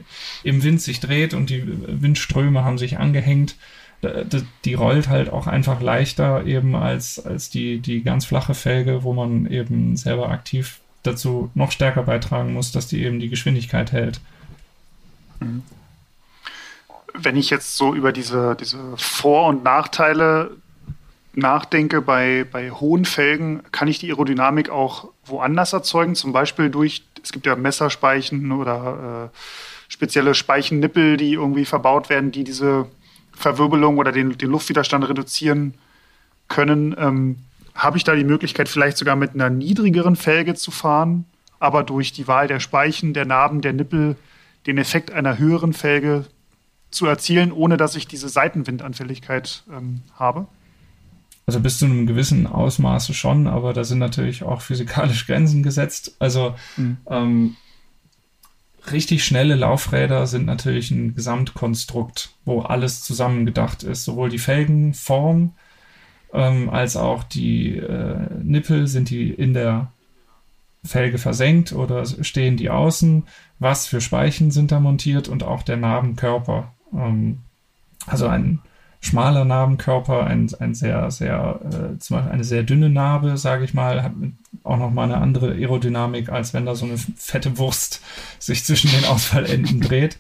[0.44, 3.56] im Wind sich dreht und die Windströme haben sich angehängt
[4.64, 9.12] die rollt halt auch einfach leichter eben als, als die, die ganz flache Felge, wo
[9.12, 14.20] man eben selber aktiv dazu noch stärker beitragen muss, dass die eben die Geschwindigkeit hält.
[15.40, 15.62] Mhm.
[17.16, 20.50] Wenn ich jetzt so über diese, diese Vor- und Nachteile
[21.34, 27.04] nachdenke bei, bei hohen Felgen, kann ich die Aerodynamik auch woanders erzeugen, zum Beispiel durch,
[27.22, 29.36] es gibt ja Messerspeichen oder äh,
[29.88, 32.86] spezielle Speichennippel, die irgendwie verbaut werden, die diese
[33.32, 35.74] Verwirbelung oder den, den Luftwiderstand reduzieren
[36.48, 36.94] können.
[36.98, 37.38] Ähm,
[37.74, 41.24] habe ich da die Möglichkeit, vielleicht sogar mit einer niedrigeren Felge zu fahren,
[41.58, 44.16] aber durch die Wahl der Speichen, der Narben, der Nippel
[44.66, 46.24] den Effekt einer höheren Felge
[46.90, 50.46] zu erzielen, ohne dass ich diese Seitenwindanfälligkeit ähm, habe?
[51.46, 56.16] Also bis zu einem gewissen Ausmaße schon, aber da sind natürlich auch physikalische Grenzen gesetzt.
[56.18, 56.96] Also mhm.
[57.08, 57.56] ähm,
[58.90, 64.04] richtig schnelle Laufräder sind natürlich ein Gesamtkonstrukt, wo alles zusammengedacht ist.
[64.04, 65.52] Sowohl die Felgenform,
[66.34, 69.92] ähm, als auch die äh, Nippel, sind die in der
[70.84, 73.24] Felge versenkt oder stehen die außen?
[73.58, 76.72] Was für Speichen sind da montiert und auch der Narbenkörper?
[76.92, 77.38] Ähm,
[78.06, 78.60] also ein
[79.00, 83.74] schmaler Narbenkörper, ein, ein sehr, sehr, äh, zum Beispiel eine sehr dünne Narbe, sage ich
[83.74, 84.12] mal, hat
[84.62, 88.00] auch nochmal eine andere Aerodynamik, als wenn da so eine fette Wurst
[88.38, 90.18] sich zwischen den Ausfallenden dreht.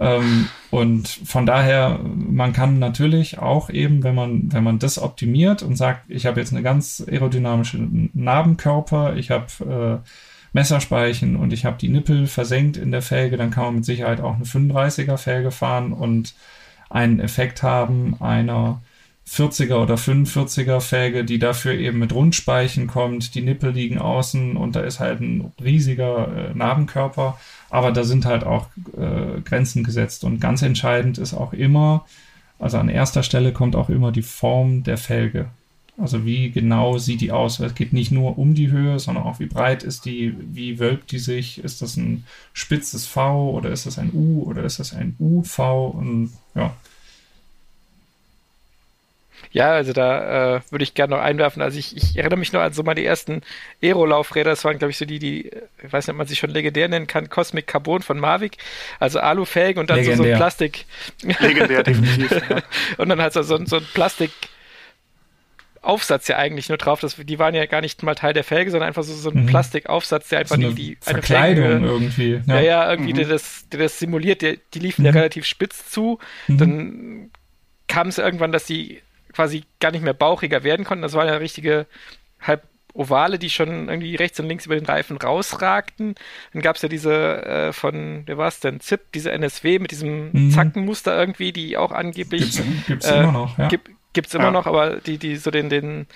[0.00, 5.62] Ähm, und von daher, man kann natürlich auch eben, wenn man, wenn man das optimiert
[5.62, 7.78] und sagt, ich habe jetzt eine ganz aerodynamische
[8.14, 10.08] Narbenkörper, ich habe äh,
[10.52, 14.20] Messerspeichen und ich habe die Nippel versenkt in der Felge, dann kann man mit Sicherheit
[14.20, 16.34] auch eine 35er Felge fahren und
[16.88, 18.80] einen Effekt haben einer
[19.30, 23.34] 40er oder 45er Felge, die dafür eben mit Rundspeichen kommt.
[23.36, 27.38] Die Nippel liegen außen und da ist halt ein riesiger äh, Narbenkörper.
[27.70, 28.66] Aber da sind halt auch
[28.96, 30.24] äh, Grenzen gesetzt.
[30.24, 32.06] Und ganz entscheidend ist auch immer,
[32.58, 35.46] also an erster Stelle kommt auch immer die Form der Felge.
[35.96, 37.60] Also wie genau sieht die aus?
[37.60, 41.12] Es geht nicht nur um die Höhe, sondern auch wie breit ist die, wie wölbt
[41.12, 41.62] die sich?
[41.62, 45.58] Ist das ein spitzes V oder ist das ein U oder ist das ein UV?
[45.94, 46.74] Und ja.
[49.52, 51.62] Ja, also da äh, würde ich gerne noch einwerfen.
[51.62, 53.42] Also ich, ich erinnere mich noch an so mal die ersten
[53.82, 54.50] Aero-Laufräder.
[54.50, 55.50] Das waren, glaube ich, so die, die,
[55.82, 58.58] ich weiß nicht, ob man sie schon legendär nennen kann, Cosmic Carbon von Mavic.
[58.98, 60.86] Also Alufelgen und dann so, so ein Plastik.
[61.40, 62.30] Legendär, definitiv.
[62.48, 62.62] Ja.
[62.98, 64.30] und dann halt so, so, so ein Plastik.
[65.82, 67.00] Aufsatz ja eigentlich nur drauf.
[67.00, 69.44] Das, die waren ja gar nicht mal Teil der Felge, sondern einfach so, so ein
[69.44, 69.46] mhm.
[69.46, 72.42] Plastikaufsatz, der einfach so die, die eine Verkleidung Felge, irgendwie.
[72.46, 73.16] Ja, ja, ja irgendwie, mhm.
[73.16, 74.42] der, das, der das simuliert.
[74.42, 75.06] Der, die liefen mhm.
[75.06, 76.18] ja relativ spitz zu.
[76.48, 76.58] Mhm.
[76.58, 77.30] Dann
[77.88, 79.00] kam es irgendwann, dass die
[79.40, 81.00] quasi gar nicht mehr bauchiger werden konnten.
[81.00, 81.86] Das waren ja richtige
[82.42, 86.14] halb Ovale, die schon irgendwie rechts und links über den Reifen rausragten.
[86.52, 89.92] Dann gab es ja diese äh, von, wer war es denn, ZIP, diese NSW mit
[89.92, 90.50] diesem mhm.
[90.50, 93.68] Zackenmuster irgendwie, die auch angeblich gibt's, gibt's äh, immer noch, ja.
[93.68, 94.50] Gibt, gibt's immer ja.
[94.50, 96.06] noch, aber die, die so den, den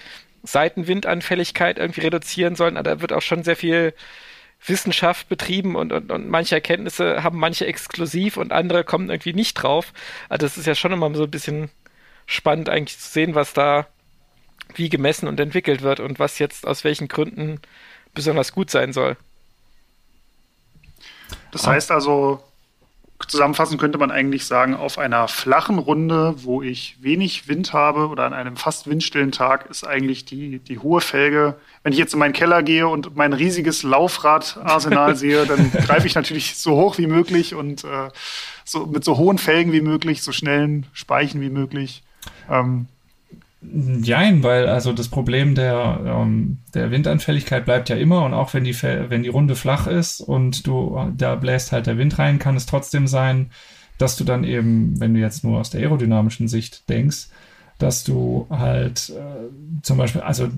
[0.43, 2.75] Seitenwindanfälligkeit irgendwie reduzieren sollen.
[2.75, 3.95] Da wird auch schon sehr viel
[4.67, 9.55] Wissenschaft betrieben und, und, und manche Erkenntnisse haben manche exklusiv und andere kommen irgendwie nicht
[9.55, 9.93] drauf.
[10.29, 11.71] Also das ist ja schon immer so ein bisschen
[12.27, 13.87] spannend eigentlich zu sehen, was da
[14.75, 17.61] wie gemessen und entwickelt wird und was jetzt aus welchen Gründen
[18.15, 19.17] besonders gut sein soll.
[21.51, 22.43] Das heißt also,
[23.29, 28.25] zusammenfassend könnte man eigentlich sagen, auf einer flachen Runde, wo ich wenig Wind habe oder
[28.25, 31.57] an einem fast windstillen Tag, ist eigentlich die, die hohe Felge.
[31.83, 36.15] Wenn ich jetzt in meinen Keller gehe und mein riesiges Laufradarsenal sehe, dann greife ich
[36.15, 38.11] natürlich so hoch wie möglich und äh,
[38.65, 42.03] so, mit so hohen Felgen wie möglich, so schnellen Speichen wie möglich.
[42.51, 42.87] Ähm,
[44.03, 48.65] Jein, weil also das Problem der, ähm, der Windanfälligkeit bleibt ja immer und auch wenn
[48.65, 52.57] die, wenn die Runde flach ist und du da bläst halt der Wind rein, kann
[52.57, 53.51] es trotzdem sein,
[53.97, 57.29] dass du dann eben, wenn du jetzt nur aus der aerodynamischen Sicht denkst,
[57.79, 60.49] dass du halt äh, zum Beispiel, also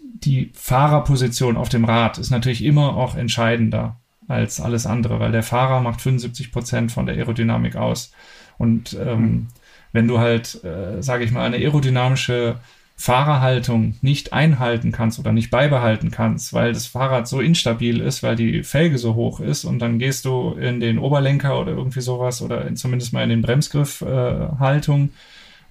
[0.00, 5.42] die Fahrerposition auf dem Rad ist natürlich immer auch entscheidender als alles andere, weil der
[5.42, 8.12] Fahrer macht 75 Prozent von der Aerodynamik aus
[8.58, 9.48] und ähm, mhm
[9.94, 12.56] wenn du halt, äh, sage ich mal, eine aerodynamische
[12.96, 18.34] Fahrerhaltung nicht einhalten kannst oder nicht beibehalten kannst, weil das Fahrrad so instabil ist, weil
[18.36, 22.42] die Felge so hoch ist und dann gehst du in den Oberlenker oder irgendwie sowas
[22.42, 25.08] oder in, zumindest mal in den Bremsgriffhaltung äh,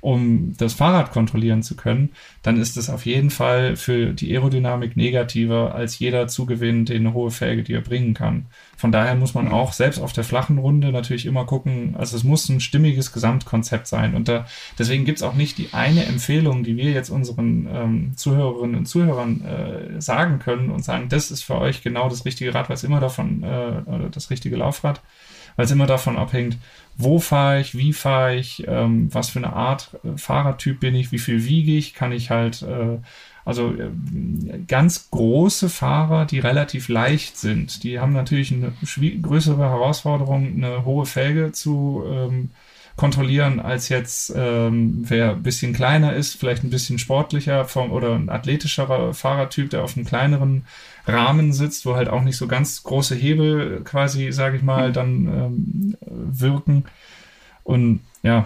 [0.04, 2.10] um das Fahrrad kontrollieren zu können,
[2.42, 7.14] dann ist es auf jeden Fall für die Aerodynamik negativer als jeder Zugewinn, den eine
[7.14, 8.48] hohe Felge dir bringen kann.
[8.76, 12.26] Von daher muss man auch selbst auf der flachen Runde natürlich immer gucken, also es
[12.26, 14.14] muss ein stimmiges Gesamtkonzept sein.
[14.14, 14.46] Und da,
[14.78, 19.42] deswegen gibt's auch nicht die eine Empfehlung, die wir jetzt unseren ähm, Zuhörerinnen und Zuhörern
[19.46, 23.00] äh, sagen können und sagen, das ist für euch genau das richtige Rad, es immer
[23.00, 25.02] davon, äh, das richtige Laufrad,
[25.56, 26.58] weil es immer davon abhängt,
[26.98, 31.12] wo fahre ich, wie fahre ich, ähm, was für eine Art äh, Fahrertyp bin ich,
[31.12, 33.00] wie viel wiege ich, kann ich halt, äh,
[33.46, 33.90] also äh,
[34.68, 38.74] ganz große Fahrer, die relativ leicht sind, die haben natürlich eine
[39.22, 42.52] größere Herausforderung, eine hohe Felge zu ähm,
[42.96, 48.14] kontrollieren, als jetzt ähm, wer ein bisschen kleiner ist, vielleicht ein bisschen sportlicher vom, oder
[48.14, 50.66] ein athletischerer Fahrertyp, der auf einem kleineren
[51.06, 55.26] Rahmen sitzt, wo halt auch nicht so ganz große Hebel quasi, sage ich mal, dann
[55.28, 56.86] ähm, wirken.
[57.64, 58.46] Und ja.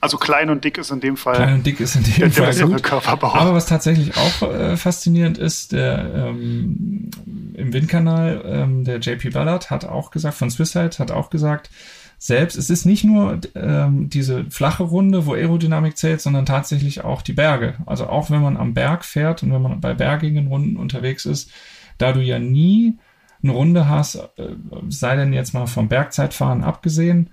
[0.00, 1.36] Also klein und dick ist in dem Fall.
[1.36, 2.82] Klein und dick ist in dem der, Fall gut.
[2.82, 3.34] Körperbau.
[3.34, 7.10] Aber was tatsächlich auch äh, faszinierend ist, der ähm,
[7.54, 11.70] im Windkanal, ähm, der JP Ballard hat auch gesagt, von Swisside hat auch gesagt,
[12.18, 12.56] selbst.
[12.56, 17.34] Es ist nicht nur ähm, diese flache Runde, wo Aerodynamik zählt, sondern tatsächlich auch die
[17.34, 17.74] Berge.
[17.86, 21.50] Also auch wenn man am Berg fährt und wenn man bei bergigen Runden unterwegs ist,
[21.98, 22.98] da du ja nie
[23.42, 24.56] eine Runde hast, äh,
[24.88, 27.30] sei denn jetzt mal vom Bergzeitfahren abgesehen,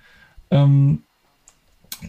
[0.52, 1.04] ähm,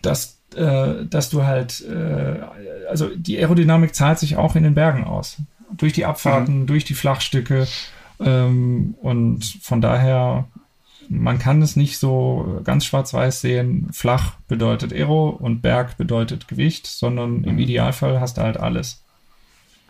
[0.03, 2.41] dass, äh, dass du halt, äh,
[2.89, 5.39] also die Aerodynamik zahlt sich auch in den Bergen aus.
[5.77, 6.67] Durch die Abfahrten, mhm.
[6.67, 7.67] durch die Flachstücke.
[8.21, 10.49] Ähm, und von daher
[11.09, 16.87] man kann es nicht so ganz schwarz-weiß sehen, flach bedeutet Aero und Berg bedeutet Gewicht,
[16.87, 17.61] sondern im mhm.
[17.61, 19.05] Idealfall hast du halt alles.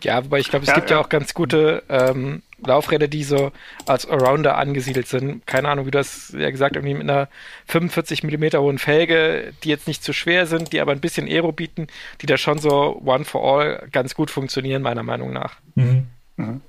[0.03, 0.96] Ja, wobei ich glaube, es ja, gibt ja.
[0.96, 3.53] ja auch ganz gute ähm, Laufräder, die so
[3.87, 5.46] als Arounder angesiedelt sind.
[5.46, 7.29] Keine Ahnung, wie du das ja gesagt, irgendwie mit einer
[7.66, 11.53] 45 mm hohen Felge, die jetzt nicht zu schwer sind, die aber ein bisschen Aero
[11.53, 11.87] bieten,
[12.20, 15.57] die da schon so one for all ganz gut funktionieren, meiner Meinung nach.
[15.74, 16.07] Mhm.
[16.37, 16.61] Mhm.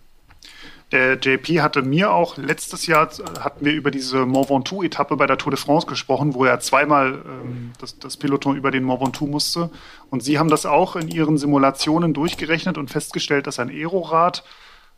[0.92, 5.38] Der JP hatte mir auch letztes Jahr hatten wir über diese Mont Ventoux-Etappe bei der
[5.38, 9.26] Tour de France gesprochen, wo er zweimal ähm, das, das Peloton über den Mont Ventoux
[9.26, 9.72] musste.
[10.12, 14.44] Und Sie haben das auch in Ihren Simulationen durchgerechnet und festgestellt, dass ein Aerorad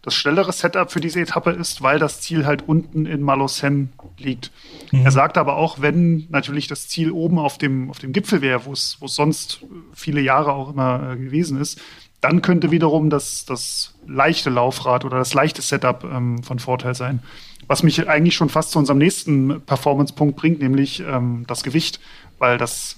[0.02, 4.52] das schnellere Setup für diese Etappe ist, weil das Ziel halt unten in Malocène liegt.
[4.92, 5.06] Mhm.
[5.06, 8.66] Er sagt aber auch, wenn natürlich das Ziel oben auf dem, auf dem Gipfel wäre,
[8.66, 11.82] wo es sonst viele Jahre auch immer äh, gewesen ist,
[12.22, 17.22] dann könnte wiederum das, das leichte Laufrad oder das leichte Setup ähm, von Vorteil sein.
[17.68, 22.00] Was mich eigentlich schon fast zu unserem nächsten Performance-Punkt bringt, nämlich ähm, das Gewicht,
[22.40, 22.96] weil das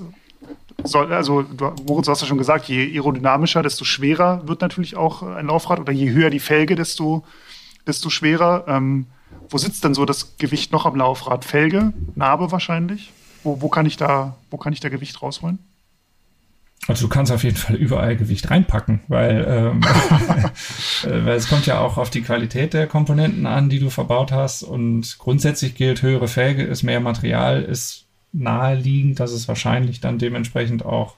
[0.84, 4.96] soll, also du, Moritz, du hast ja schon gesagt, je aerodynamischer, desto schwerer wird natürlich
[4.96, 7.26] auch ein Laufrad oder je höher die Felge, desto,
[7.88, 8.66] desto schwerer.
[8.68, 9.08] Ähm,
[9.50, 11.46] wo sitzt denn so das Gewicht noch am Laufrad?
[11.46, 13.12] Felge, Narbe wahrscheinlich?
[13.44, 15.60] Wo, wo, kann ich da, wo kann ich da Gewicht rausholen?
[16.88, 19.82] Also du kannst auf jeden Fall überall Gewicht reinpacken, weil, ähm,
[21.04, 24.32] äh, weil es kommt ja auch auf die Qualität der Komponenten an, die du verbaut
[24.32, 24.64] hast.
[24.64, 30.86] Und grundsätzlich gilt, höhere Felge ist mehr Material, ist naheliegend, dass es wahrscheinlich dann dementsprechend
[30.86, 31.16] auch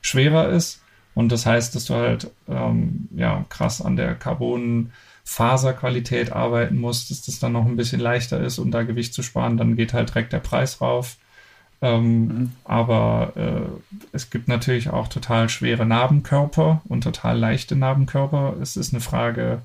[0.00, 0.82] schwerer ist.
[1.14, 7.22] Und das heißt, dass du halt ähm, ja krass an der Carbon-Faserqualität arbeiten musst, dass
[7.22, 9.58] das dann noch ein bisschen leichter ist, um da Gewicht zu sparen.
[9.58, 11.18] Dann geht halt direkt der Preis rauf.
[11.82, 12.52] Ähm, mhm.
[12.64, 18.54] Aber äh, es gibt natürlich auch total schwere Narbenkörper und total leichte Narbenkörper.
[18.62, 19.62] Es ist eine Frage,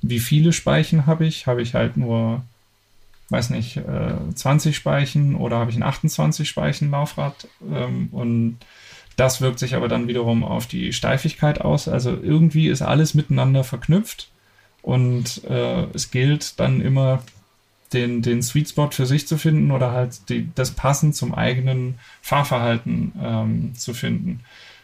[0.00, 1.46] wie viele Speichen habe ich?
[1.46, 2.42] Habe ich halt nur
[3.28, 8.58] weiß nicht, äh, 20 Speichen oder habe ich ein 28 Speichen Laufrad ähm, und
[9.16, 11.88] das wirkt sich aber dann wiederum auf die Steifigkeit aus.
[11.88, 14.28] Also irgendwie ist alles miteinander verknüpft
[14.82, 17.22] und äh, es gilt dann immer
[17.92, 21.98] den, den Sweet Spot für sich zu finden oder halt die, das Passen zum eigenen
[22.22, 24.40] Fahrverhalten ähm, zu finden.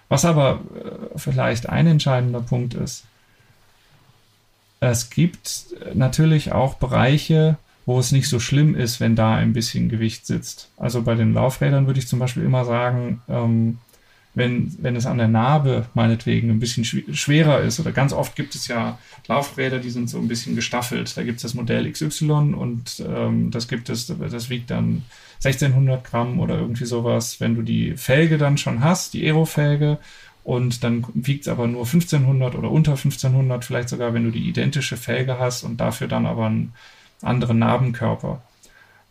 [0.08, 3.04] Was aber äh, vielleicht ein entscheidender Punkt ist,
[4.80, 9.88] es gibt natürlich auch Bereiche, wo es nicht so schlimm ist, wenn da ein bisschen
[9.88, 10.70] Gewicht sitzt.
[10.76, 13.78] Also bei den Laufrädern würde ich zum Beispiel immer sagen, ähm,
[14.34, 18.54] wenn, wenn es an der Narbe meinetwegen ein bisschen schwerer ist, oder ganz oft gibt
[18.54, 21.16] es ja Laufräder, die sind so ein bisschen gestaffelt.
[21.16, 25.04] Da gibt es das Modell XY und ähm, das gibt es, das wiegt dann
[25.44, 27.40] 1600 Gramm oder irgendwie sowas.
[27.40, 29.98] Wenn du die Felge dann schon hast, die Aero-Felge,
[30.44, 34.48] und dann wiegt es aber nur 1500 oder unter 1500, vielleicht sogar, wenn du die
[34.48, 36.72] identische Felge hast und dafür dann aber ein
[37.22, 38.42] andere Narbenkörper.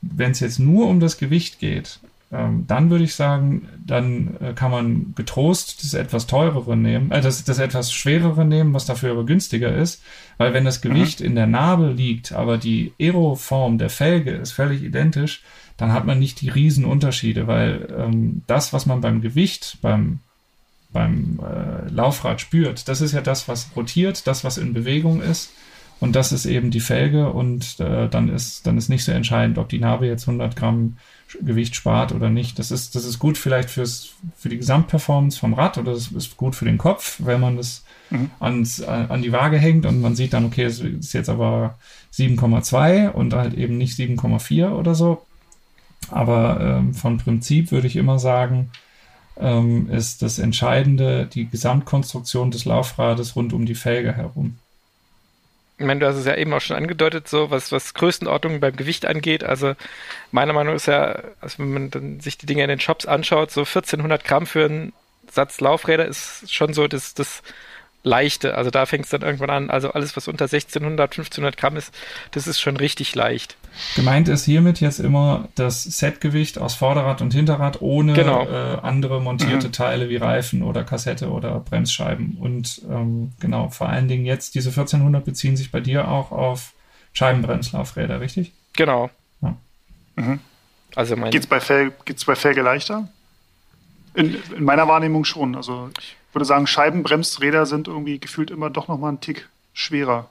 [0.02, 2.00] Wenn es jetzt nur um das Gewicht geht,
[2.32, 7.44] dann würde ich sagen, dann äh, kann man getrost das etwas teurere nehmen, äh, das,
[7.44, 10.02] das etwas schwerere nehmen, was dafür aber günstiger ist,
[10.38, 10.90] weil wenn das mhm.
[10.90, 11.26] Gewicht mhm.
[11.26, 15.44] in der Narbe liegt, aber die Aeroform der Felge ist völlig identisch,
[15.76, 20.20] dann hat man nicht die Riesenunterschiede, weil ähm, das, was man beim Gewicht, beim
[20.94, 25.52] beim äh, Laufrad spürt, das ist ja das, was rotiert, das, was in Bewegung ist.
[26.02, 29.60] Und das ist eben die Felge und äh, dann ist dann ist nicht so entscheidend,
[29.60, 30.98] ob die Narbe jetzt 100 Gramm
[31.40, 32.58] Gewicht spart oder nicht.
[32.58, 36.38] Das ist das ist gut vielleicht fürs für die Gesamtperformance vom Rad oder das ist
[36.38, 38.32] gut für den Kopf, wenn man das mhm.
[38.40, 41.78] ans, an die Waage hängt und man sieht dann, okay, es ist jetzt aber
[42.12, 45.24] 7,2 und halt eben nicht 7,4 oder so.
[46.10, 48.72] Aber ähm, von Prinzip würde ich immer sagen,
[49.40, 54.58] ähm, ist das Entscheidende die Gesamtkonstruktion des Laufrades rund um die Felge herum
[55.82, 58.76] ich meine, du hast es ja eben auch schon angedeutet, so was, was Größenordnung beim
[58.76, 59.44] Gewicht angeht.
[59.44, 59.74] Also
[60.32, 63.62] meiner Meinung ist ja, also wenn man sich die Dinge in den Shops anschaut, so
[63.62, 64.94] 1400 Gramm für einen
[65.32, 67.42] Satz Laufräder ist schon so das, das
[68.04, 68.56] leichte.
[68.56, 69.70] Also da fängt es dann irgendwann an.
[69.70, 71.94] Also alles, was unter 1600, 1500 Gramm ist,
[72.32, 73.58] das ist schon richtig leicht.
[73.96, 78.46] Gemeint ist hiermit jetzt immer das Setgewicht aus Vorderrad und Hinterrad ohne genau.
[78.48, 79.72] äh, andere montierte mhm.
[79.72, 82.38] Teile wie Reifen oder Kassette oder Bremsscheiben.
[82.40, 86.74] Und ähm, genau, vor allen Dingen jetzt diese 1400 beziehen sich bei dir auch auf
[87.14, 88.52] Scheibenbremslaufräder, richtig?
[88.74, 89.10] Genau.
[89.42, 89.56] Ja.
[90.16, 90.40] Mhm.
[90.96, 93.08] Also mein geht's bei, Fel geht's bei Felge leichter?
[94.14, 95.56] In, in meiner Wahrnehmung schon.
[95.56, 100.30] Also ich würde sagen, Scheibenbremsräder sind irgendwie gefühlt immer doch noch mal einen Tick schwerer.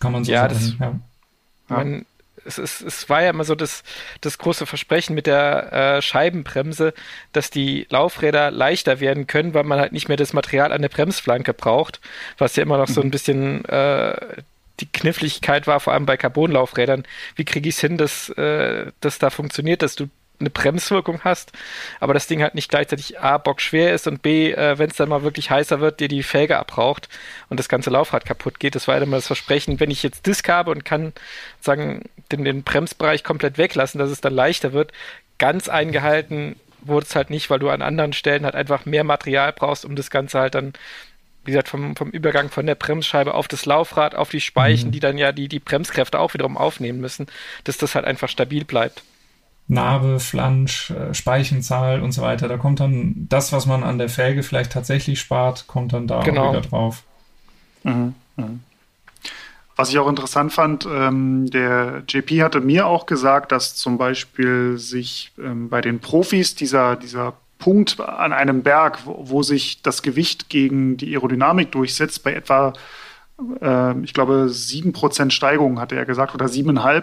[0.00, 0.54] Kann man so ja, sagen.
[0.54, 1.76] Das, ja.
[1.76, 2.06] Man,
[2.44, 3.82] es, es, es war ja immer so das,
[4.20, 6.94] das große Versprechen mit der äh, Scheibenbremse,
[7.32, 10.88] dass die Laufräder leichter werden können, weil man halt nicht mehr das Material an der
[10.88, 12.00] Bremsflanke braucht,
[12.38, 13.12] was ja immer noch so ein mhm.
[13.12, 14.42] bisschen äh,
[14.80, 17.04] die Kniffligkeit war, vor allem bei Carbonlaufrädern.
[17.36, 20.08] Wie kriege ich es hin, dass äh, das da funktioniert, dass du
[20.40, 21.52] eine Bremswirkung hast,
[22.00, 25.08] aber das Ding halt nicht gleichzeitig A, bockschwer ist und B, äh, wenn es dann
[25.08, 27.08] mal wirklich heißer wird, dir die Felge abraucht
[27.48, 28.74] und das ganze Laufrad kaputt geht.
[28.74, 31.12] Das war immer das Versprechen, wenn ich jetzt Disk habe und kann
[31.60, 34.92] sagen, den, den Bremsbereich komplett weglassen, dass es dann leichter wird.
[35.38, 39.52] Ganz eingehalten wurde es halt nicht, weil du an anderen Stellen halt einfach mehr Material
[39.52, 40.74] brauchst, um das Ganze halt dann
[41.44, 44.92] wie gesagt, vom, vom Übergang von der Bremsscheibe auf das Laufrad, auf die Speichen, mhm.
[44.92, 47.26] die dann ja die, die Bremskräfte auch wiederum aufnehmen müssen,
[47.64, 49.02] dass das halt einfach stabil bleibt.
[49.66, 52.48] Narbe, Flansch, äh, Speichenzahl und so weiter.
[52.48, 56.20] Da kommt dann das, was man an der Felge vielleicht tatsächlich spart, kommt dann da
[56.20, 56.50] genau.
[56.50, 57.02] wieder drauf.
[57.82, 58.14] Mhm.
[58.36, 58.60] Mhm.
[59.76, 64.78] Was ich auch interessant fand, ähm, der JP hatte mir auch gesagt, dass zum Beispiel
[64.78, 70.02] sich ähm, bei den Profis dieser, dieser Punkt an einem Berg, wo, wo sich das
[70.02, 72.74] Gewicht gegen die Aerodynamik durchsetzt, bei etwa,
[73.60, 77.02] äh, ich glaube, 7% Steigung, hatte er gesagt, oder 7,5.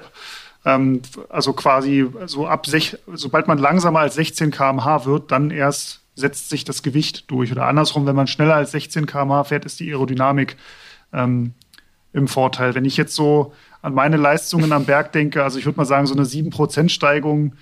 [0.65, 6.01] Ähm, also quasi so ab, sech, sobald man langsamer als 16 km/h wird, dann erst
[6.15, 7.51] setzt sich das Gewicht durch.
[7.51, 10.57] Oder andersrum, wenn man schneller als 16 km/h fährt, ist die Aerodynamik
[11.13, 11.53] ähm,
[12.13, 12.75] im Vorteil.
[12.75, 16.05] Wenn ich jetzt so an meine Leistungen am Berg denke, also ich würde mal sagen,
[16.05, 17.55] so eine 7% Steigung,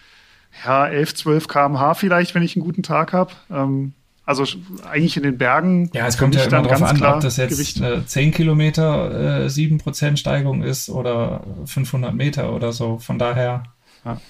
[0.66, 3.32] ja, 11, 12 km/h vielleicht, wenn ich einen guten Tag habe.
[3.50, 3.94] Ähm,
[4.30, 4.46] also
[4.88, 5.89] eigentlich in den Bergen.
[5.92, 7.82] Ja, es kommt ja immer darauf an, ob das jetzt Gewicht.
[7.82, 13.00] Äh, 10 Kilometer äh, 7% Steigung ist oder 500 Meter oder so.
[13.00, 13.63] Von daher.
[14.06, 14.22] Ja.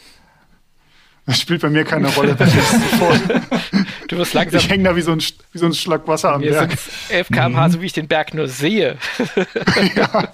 [1.26, 2.38] Das spielt bei mir keine Rolle.
[4.08, 4.62] du wirst langsam.
[4.62, 6.78] Ich hänge da wie so, ein, wie so ein Schlag Wasser am Berg.
[7.10, 7.72] 11 km/h, mhm.
[7.74, 8.98] so wie ich den Berg nur sehe.
[9.98, 10.30] ja.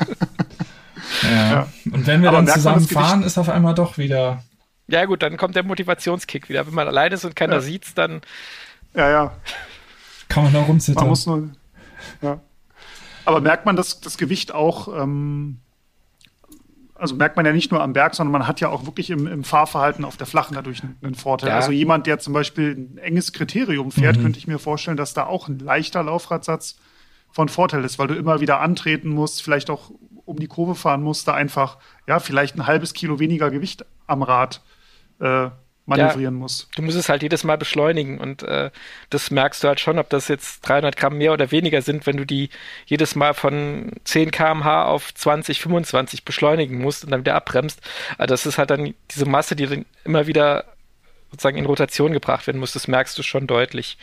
[1.23, 1.51] Ja.
[1.51, 1.67] ja.
[1.91, 4.43] Und wenn wir Aber dann zusammen fahren, ist auf einmal doch wieder.
[4.87, 6.67] Ja, gut, dann kommt der Motivationskick wieder.
[6.67, 7.61] Wenn man alleine ist und keiner ja.
[7.61, 8.21] sieht's, dann.
[8.95, 9.37] Ja, ja.
[10.29, 11.03] Kann man da rumzittern.
[11.03, 11.49] Man muss nur.
[12.21, 12.39] Ja.
[13.25, 15.59] Aber merkt man das, das Gewicht auch ähm,
[16.95, 19.27] also merkt man ja nicht nur am Berg, sondern man hat ja auch wirklich im,
[19.27, 21.49] im Fahrverhalten auf der Flachen dadurch einen, Vorteil.
[21.49, 21.55] Ja.
[21.57, 24.23] Also jemand, der zum Beispiel ein enges Kriterium fährt, mhm.
[24.23, 26.77] könnte ich mir vorstellen, dass da auch ein leichter Laufradsatz
[27.31, 29.91] von Vorteil ist, weil du immer wieder antreten musst, vielleicht auch
[30.23, 31.77] um die Kurve fahren musst, da einfach,
[32.07, 34.61] ja, vielleicht ein halbes Kilo weniger Gewicht am Rad
[35.19, 35.49] äh,
[35.85, 36.67] manövrieren ja, muss.
[36.75, 38.71] Du musst es halt jedes Mal beschleunigen und äh,
[39.09, 42.17] das merkst du halt schon, ob das jetzt 300 Gramm mehr oder weniger sind, wenn
[42.17, 42.49] du die
[42.85, 47.81] jedes Mal von 10 kmh auf 20, 25 beschleunigen musst und dann wieder abbremst.
[48.17, 50.65] Also das ist halt dann diese Masse, die dann immer wieder
[51.31, 52.71] sozusagen in Rotation gebracht werden muss.
[52.73, 53.97] Das merkst du schon deutlich.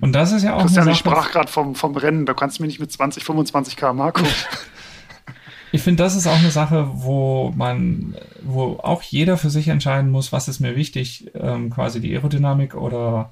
[0.00, 2.62] Und das ist ja auch Christian, ich sprach gerade vom, vom Rennen, da kannst du
[2.62, 4.30] mir nicht mit 20, 25 kmh gucken.
[5.72, 10.10] Ich finde, das ist auch eine Sache, wo man, wo auch jeder für sich entscheiden
[10.10, 13.30] muss, was ist mir wichtig, ähm, quasi die Aerodynamik oder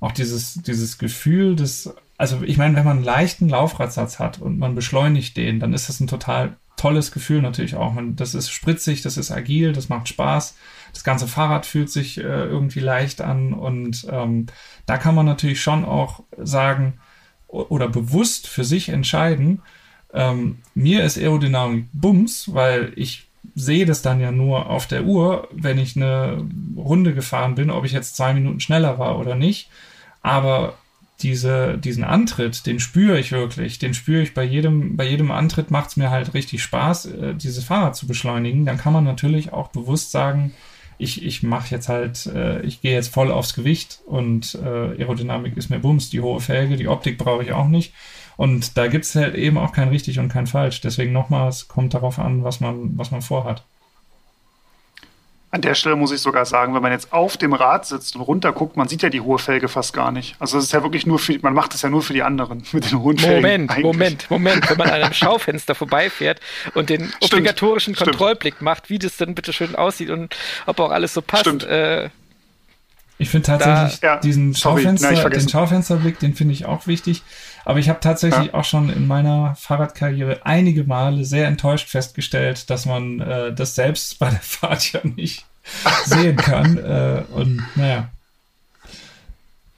[0.00, 4.58] auch dieses, dieses Gefühl des, also ich meine, wenn man einen leichten Laufradsatz hat und
[4.58, 7.92] man beschleunigt den, dann ist das ein total tolles Gefühl natürlich auch.
[7.92, 10.56] Man, das ist spritzig, das ist agil, das macht Spaß.
[10.92, 14.46] Das ganze Fahrrad fühlt sich äh, irgendwie leicht an und ähm,
[14.86, 16.98] da kann man natürlich schon auch sagen
[17.46, 19.62] oder bewusst für sich entscheiden,
[20.12, 25.48] ähm, mir ist Aerodynamik Bums, weil ich sehe das dann ja nur auf der Uhr,
[25.52, 26.46] wenn ich eine
[26.76, 29.68] Runde gefahren bin, ob ich jetzt zwei Minuten schneller war oder nicht.
[30.22, 30.74] Aber
[31.22, 33.78] diese, diesen Antritt, den spüre ich wirklich.
[33.78, 37.34] Den spüre ich bei jedem, bei jedem Antritt macht es mir halt richtig Spaß, äh,
[37.34, 38.64] dieses Fahrrad zu beschleunigen.
[38.64, 40.52] Dann kann man natürlich auch bewusst sagen,
[40.98, 45.56] ich, ich mache jetzt halt, äh, ich gehe jetzt voll aufs Gewicht und äh, Aerodynamik
[45.56, 47.92] ist mir Bums, die hohe Felge, die Optik brauche ich auch nicht.
[48.36, 50.80] Und da gibt es halt eben auch kein richtig und kein falsch.
[50.80, 53.64] Deswegen nochmals, kommt darauf an, was man, was man vorhat.
[55.54, 58.22] An der Stelle muss ich sogar sagen, wenn man jetzt auf dem Rad sitzt und
[58.22, 60.34] runter guckt, man sieht ja die hohe Felge fast gar nicht.
[60.38, 62.62] Also es ist ja wirklich nur für, man macht es ja nur für die anderen
[62.72, 63.42] mit den hohen Felgen.
[63.42, 63.84] Moment, eigentlich.
[63.84, 64.70] Moment, Moment.
[64.70, 66.40] Wenn man an einem Schaufenster vorbeifährt
[66.72, 68.12] und den stimmt, obligatorischen stimmt.
[68.12, 71.64] Kontrollblick macht, wie das dann bitte schön aussieht und ob auch alles so passt.
[71.64, 72.08] Äh,
[73.18, 77.22] ich finde tatsächlich da, diesen sorry, Schaufenster, nein, den Schaufensterblick, den finde ich auch wichtig.
[77.64, 78.54] Aber ich habe tatsächlich ja.
[78.54, 84.18] auch schon in meiner Fahrradkarriere einige Male sehr enttäuscht festgestellt, dass man äh, das selbst
[84.18, 85.46] bei der Fahrt ja nicht
[86.04, 86.76] sehen kann.
[86.76, 88.08] Äh, und naja.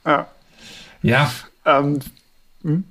[0.05, 0.27] Ja.
[1.01, 1.31] Ja.
[1.65, 1.99] Ähm,
[2.63, 2.83] hm?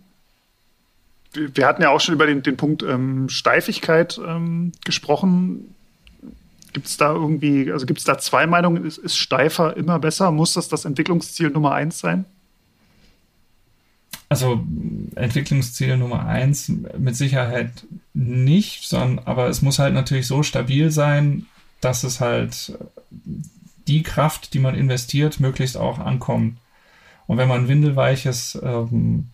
[1.34, 5.74] wir hatten ja auch schon über den, den Punkt ähm, Steifigkeit ähm, gesprochen.
[6.72, 8.84] Gibt es da irgendwie, also gibt es da zwei Meinungen?
[8.84, 10.30] Ist, ist steifer immer besser?
[10.30, 12.24] Muss das das Entwicklungsziel Nummer eins sein?
[14.34, 14.64] Also
[15.14, 16.68] Entwicklungsziel Nummer eins
[16.98, 21.46] mit Sicherheit nicht, sondern aber es muss halt natürlich so stabil sein,
[21.80, 22.76] dass es halt
[23.86, 26.56] die Kraft, die man investiert, möglichst auch ankommt.
[27.28, 29.28] Und wenn man windelweiches, ähm,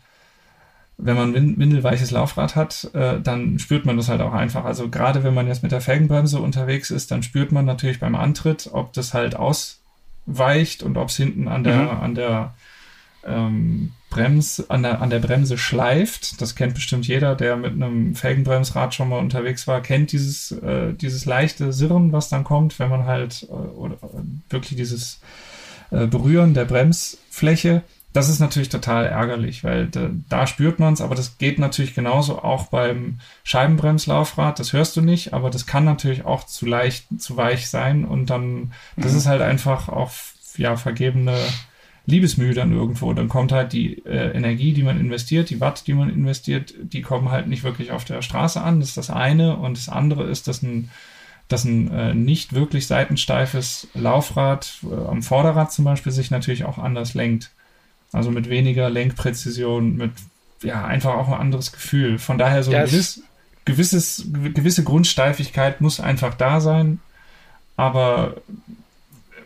[0.99, 4.67] wenn man windelweiches Laufrad hat, äh, dann spürt man das halt auch einfach.
[4.67, 8.17] Also gerade wenn man jetzt mit der Felgenbremse unterwegs ist, dann spürt man natürlich beim
[8.17, 11.89] Antritt, ob das halt ausweicht und ob es hinten an der, mhm.
[11.89, 12.55] an der
[13.25, 16.41] ähm, Brems, an der, an der Bremse schleift.
[16.41, 20.93] Das kennt bestimmt jeder, der mit einem Felgenbremsrad schon mal unterwegs war, kennt dieses, äh,
[20.95, 25.21] dieses leichte Sirren, was dann kommt, wenn man halt äh, oder, äh, wirklich dieses
[25.91, 27.83] äh, Berühren der Bremsfläche.
[28.13, 31.95] das ist natürlich total ärgerlich, weil da, da spürt man es, aber das geht natürlich
[31.95, 34.59] genauso auch beim Scheibenbremslaufrad.
[34.59, 38.29] Das hörst du nicht, aber das kann natürlich auch zu leicht, zu weich sein und
[38.29, 39.19] dann, das mhm.
[39.19, 40.11] ist halt einfach auch
[40.57, 41.39] ja vergebene
[42.11, 43.13] Liebesmühe dann irgendwo.
[43.13, 47.03] Dann kommt halt die äh, Energie, die man investiert, die Watt, die man investiert, die
[47.03, 48.81] kommen halt nicht wirklich auf der Straße an.
[48.81, 50.91] Das ist das eine und das andere ist, dass ein
[51.49, 56.79] dass ein äh, nicht wirklich seitensteifes Laufrad äh, am Vorderrad zum Beispiel sich natürlich auch
[56.79, 57.51] anders lenkt.
[58.13, 60.13] Also mit weniger Lenkpräzision, mit
[60.63, 62.19] ja, einfach auch ein anderes Gefühl.
[62.19, 63.23] Von daher so ein gewiss,
[63.65, 67.01] gewisses, gewisse Grundsteifigkeit muss einfach da sein.
[67.77, 68.35] Aber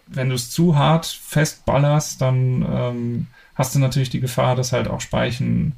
[0.07, 4.89] wenn du es zu hart festballerst, dann ähm, hast du natürlich die Gefahr, dass halt
[4.89, 5.75] auch Speichen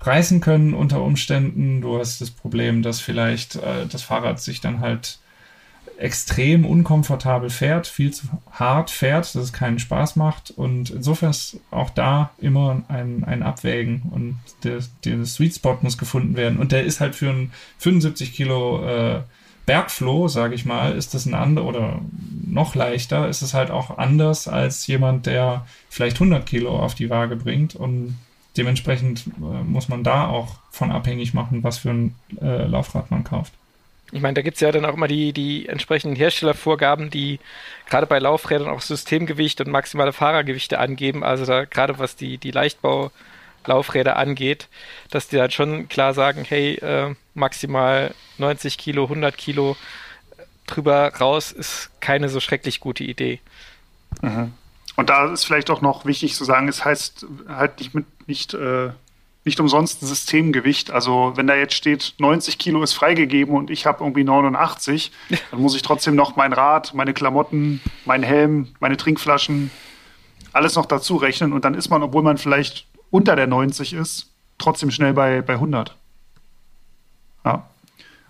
[0.00, 1.80] reißen können unter Umständen.
[1.80, 5.18] Du hast das Problem, dass vielleicht äh, das Fahrrad sich dann halt
[5.98, 10.52] extrem unkomfortabel fährt, viel zu hart fährt, dass es keinen Spaß macht.
[10.52, 15.98] Und insofern ist auch da immer ein, ein Abwägen und der, der Sweet Spot muss
[15.98, 16.58] gefunden werden.
[16.58, 19.22] Und der ist halt für ein 75 Kilo äh,
[19.66, 22.00] Bergfloh, sage ich mal, ist das ein anderer oder
[22.50, 27.10] noch leichter, ist es halt auch anders als jemand, der vielleicht 100 Kilo auf die
[27.10, 27.74] Waage bringt.
[27.74, 28.18] Und
[28.56, 33.24] dementsprechend äh, muss man da auch von abhängig machen, was für ein äh, Laufrad man
[33.24, 33.52] kauft.
[34.10, 37.40] Ich meine, da gibt es ja dann auch immer die, die entsprechenden Herstellervorgaben, die
[37.88, 41.22] gerade bei Laufrädern auch Systemgewicht und maximale Fahrergewichte angeben.
[41.22, 44.68] Also da gerade was die, die Leichtbau-Laufräder angeht,
[45.10, 49.76] dass die dann schon klar sagen, hey, äh, maximal 90 Kilo, 100 Kilo
[50.68, 53.40] drüber raus ist keine so schrecklich gute Idee.
[54.22, 54.52] Mhm.
[54.96, 58.54] Und da ist vielleicht auch noch wichtig zu sagen, es heißt halt nicht mit nicht
[58.54, 58.90] äh,
[59.44, 60.90] nicht umsonst Systemgewicht.
[60.90, 65.10] Also wenn da jetzt steht, 90 Kilo ist freigegeben und ich habe irgendwie 89,
[65.50, 69.70] dann muss ich trotzdem noch mein Rad, meine Klamotten, mein Helm, meine Trinkflaschen,
[70.52, 71.52] alles noch dazu rechnen.
[71.52, 75.54] Und dann ist man, obwohl man vielleicht unter der 90 ist, trotzdem schnell bei, bei
[75.54, 75.96] 100.
[77.44, 77.68] Ja,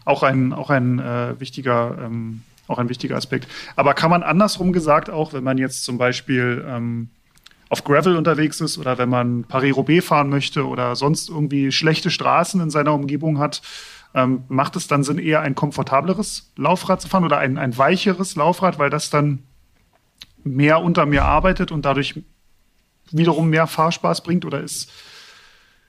[0.09, 3.49] auch ein, auch ein äh, wichtiger ähm, auch ein wichtiger Aspekt.
[3.77, 7.09] Aber kann man andersrum gesagt auch, wenn man jetzt zum Beispiel ähm,
[7.71, 12.61] auf Gravel unterwegs ist oder wenn man Paris-Roubaix fahren möchte oder sonst irgendwie schlechte Straßen
[12.61, 13.63] in seiner Umgebung hat,
[14.15, 18.37] ähm, macht es dann Sinn, eher ein komfortableres Laufrad zu fahren oder ein, ein weicheres
[18.37, 19.43] Laufrad, weil das dann
[20.45, 22.23] mehr unter mir arbeitet und dadurch
[23.11, 24.45] wiederum mehr Fahrspaß bringt?
[24.45, 24.91] Oder ist,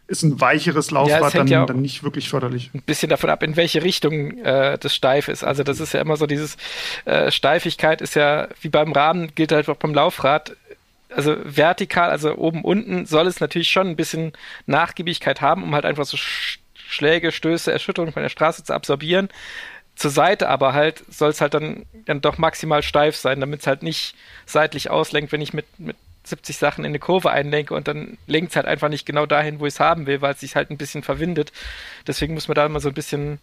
[0.10, 2.72] ist ein weicheres Laufrad ja, dann, ja dann, nicht wirklich förderlich?
[2.74, 5.44] Ein bisschen davon ab, in welche Richtung äh, das steif ist.
[5.44, 6.58] Also das ist ja immer so dieses
[7.06, 10.56] äh, Steifigkeit ist ja wie beim Rahmen gilt halt auch beim Laufrad
[11.10, 14.34] also vertikal, also oben, unten, soll es natürlich schon ein bisschen
[14.68, 19.30] Nachgiebigkeit haben, um halt einfach so Schläge, Stöße, Erschütterungen von der Straße zu absorbieren.
[19.96, 23.68] Zur Seite aber halt soll es halt dann, dann doch maximal steif sein, damit es
[23.68, 25.98] halt nicht seitlich auslenkt, wenn ich mit, mit
[26.30, 29.60] 70 Sachen in eine Kurve einlenke und dann lenkt es halt einfach nicht genau dahin,
[29.60, 31.52] wo ich es haben will, weil es sich halt ein bisschen verwindet.
[32.08, 33.40] Deswegen muss man da immer so ein bisschen,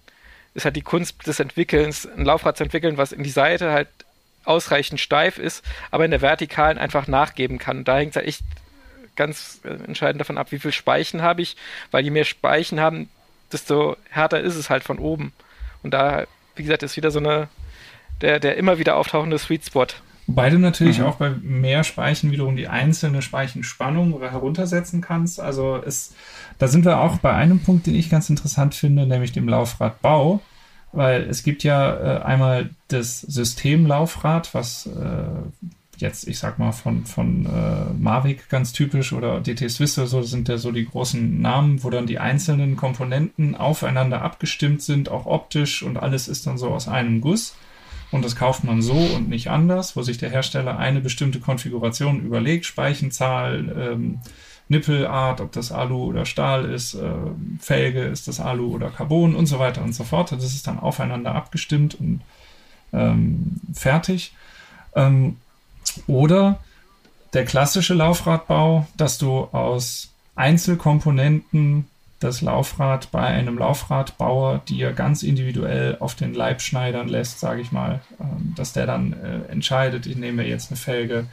[0.54, 3.88] ist halt die Kunst des Entwickelns, ein Laufrad zu entwickeln, was in die Seite halt
[4.44, 7.84] ausreichend steif ist, aber in der vertikalen einfach nachgeben kann.
[7.84, 8.42] Da hängt es halt echt
[9.16, 11.56] ganz äh, entscheidend davon ab, wie viel Speichen habe ich,
[11.90, 13.08] weil je mehr Speichen haben,
[13.52, 15.32] desto härter ist es halt von oben.
[15.82, 17.48] Und da, wie gesagt, ist wieder so eine,
[18.20, 19.86] der, der immer wieder auftauchende Sweet Spot.
[20.26, 21.06] Wobei du natürlich mhm.
[21.06, 25.38] auch bei mehr Speichen wiederum die einzelne Speichenspannung oder heruntersetzen kannst.
[25.40, 26.14] Also es,
[26.58, 30.40] da sind wir auch bei einem Punkt, den ich ganz interessant finde, nämlich dem Laufradbau
[30.96, 35.26] weil es gibt ja äh, einmal das Systemlaufrad, was äh,
[35.98, 40.22] jetzt, ich sag mal, von, von äh, Mavic ganz typisch oder DT Swiss oder so
[40.22, 45.26] sind ja so die großen Namen, wo dann die einzelnen Komponenten aufeinander abgestimmt sind, auch
[45.26, 47.54] optisch und alles ist dann so aus einem Guss.
[48.10, 52.20] Und das kauft man so und nicht anders, wo sich der Hersteller eine bestimmte Konfiguration
[52.20, 54.20] überlegt, Speichenzahl, ähm,
[54.68, 57.12] Nippelart, ob das Alu oder Stahl ist, äh,
[57.60, 60.32] Felge, ist das Alu oder Carbon und so weiter und so fort.
[60.32, 62.20] Das ist dann aufeinander abgestimmt und
[62.92, 64.34] ähm, fertig.
[64.94, 65.36] Ähm,
[66.06, 66.60] oder
[67.32, 71.86] der klassische Laufradbau, dass du aus Einzelkomponenten
[72.18, 77.72] das Laufrad bei einem Laufradbauer dir ganz individuell auf den Leib schneidern lässt, sage ich
[77.72, 81.26] mal, ähm, dass der dann äh, entscheidet, ich nehme jetzt eine Felge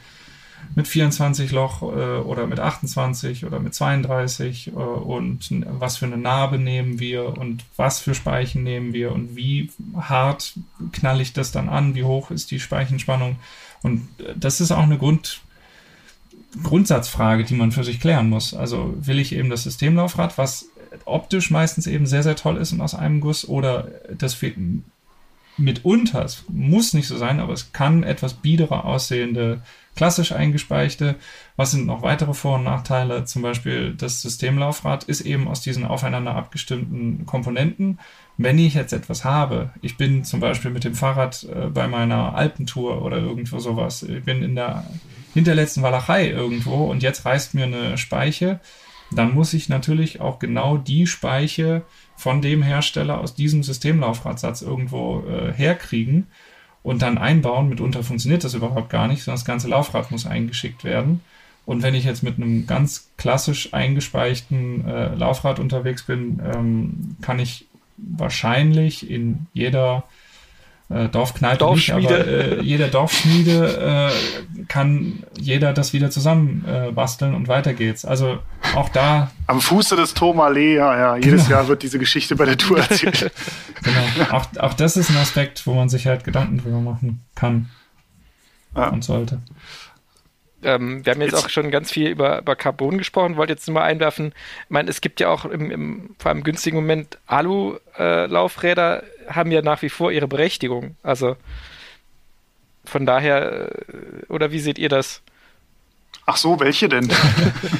[0.74, 6.18] mit 24 Loch äh, oder mit 28 oder mit 32 äh, und was für eine
[6.18, 10.54] Narbe nehmen wir und was für Speichen nehmen wir und wie hart
[10.92, 13.36] knall ich das dann an, wie hoch ist die Speichenspannung.
[13.82, 15.42] Und das ist auch eine Grund,
[16.62, 18.54] Grundsatzfrage, die man für sich klären muss.
[18.54, 20.68] Also will ich eben das Systemlaufrad, was
[21.04, 24.34] optisch meistens eben sehr, sehr toll ist und aus einem Guss oder das
[25.56, 29.62] mitunter, es muss nicht so sein, aber es kann etwas biederer aussehende
[29.94, 31.14] klassisch eingespeichte.
[31.56, 33.24] Was sind noch weitere Vor- und Nachteile?
[33.24, 38.00] Zum Beispiel das Systemlaufrad ist eben aus diesen aufeinander abgestimmten Komponenten.
[38.36, 42.34] Wenn ich jetzt etwas habe, ich bin zum Beispiel mit dem Fahrrad äh, bei meiner
[42.34, 44.84] Alpentour oder irgendwo sowas, ich bin in der
[45.32, 48.58] hinterletzten Walachei irgendwo und jetzt reißt mir eine Speiche,
[49.14, 51.82] dann muss ich natürlich auch genau die Speiche
[52.16, 56.26] von dem Hersteller aus diesem Systemlaufradsatz irgendwo äh, herkriegen
[56.82, 57.68] und dann einbauen.
[57.68, 61.20] Mitunter funktioniert das überhaupt gar nicht, sondern das ganze Laufrad muss eingeschickt werden.
[61.66, 67.38] Und wenn ich jetzt mit einem ganz klassisch eingespeichten äh, Laufrad unterwegs bin, ähm, kann
[67.38, 70.23] ich wahrscheinlich in jeder äh,
[70.88, 72.00] Dorfkneipe Dorfschmiede.
[72.00, 77.72] nicht, aber äh, jeder Dorfschmiede äh, kann jeder das wieder zusammen äh, basteln und weiter
[77.72, 78.04] geht's.
[78.04, 78.38] Also
[78.74, 79.30] auch da.
[79.46, 81.16] Am Fuße des Tourmalet, ja, ja.
[81.16, 81.58] Jedes genau.
[81.58, 83.32] Jahr wird diese Geschichte bei der Tour erzählt.
[83.82, 84.36] genau.
[84.36, 87.70] Auch, auch das ist ein Aspekt, wo man sich halt Gedanken drüber machen kann
[88.76, 88.88] ja.
[88.88, 89.40] und sollte.
[90.64, 93.68] Ähm, wir haben jetzt, jetzt, auch schon ganz viel über, über Carbon gesprochen, wollte jetzt
[93.68, 94.32] nur mal einwerfen.
[94.64, 99.50] Ich meine, es gibt ja auch im, im vor allem günstigen Moment Alu-Laufräder, äh, haben
[99.50, 100.96] ja nach wie vor ihre Berechtigung.
[101.02, 101.36] Also
[102.84, 105.22] von daher, äh, oder wie seht ihr das?
[106.26, 107.10] Ach so, welche denn?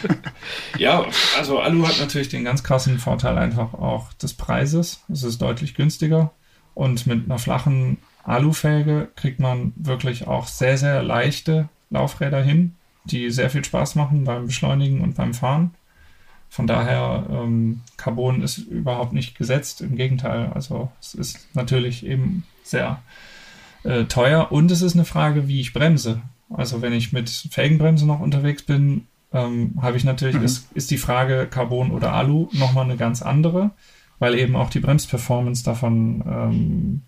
[0.78, 1.06] ja,
[1.38, 5.02] also Alu hat natürlich den ganz krassen Vorteil einfach auch des Preises.
[5.10, 6.32] Es ist deutlich günstiger
[6.74, 12.74] und mit einer flachen Alufelge kriegt man wirklich auch sehr, sehr leichte Laufräder hin,
[13.04, 15.74] die sehr viel Spaß machen beim Beschleunigen und beim Fahren.
[16.54, 20.52] Von daher, ähm, Carbon ist überhaupt nicht gesetzt, im Gegenteil.
[20.54, 23.02] Also es ist natürlich eben sehr
[23.82, 26.22] äh, teuer und es ist eine Frage, wie ich bremse.
[26.48, 30.44] Also wenn ich mit Felgenbremse noch unterwegs bin, ähm, habe ich natürlich, mhm.
[30.44, 33.72] ist, ist die Frage Carbon oder Alu nochmal eine ganz andere,
[34.20, 37.02] weil eben auch die Bremsperformance davon ähm,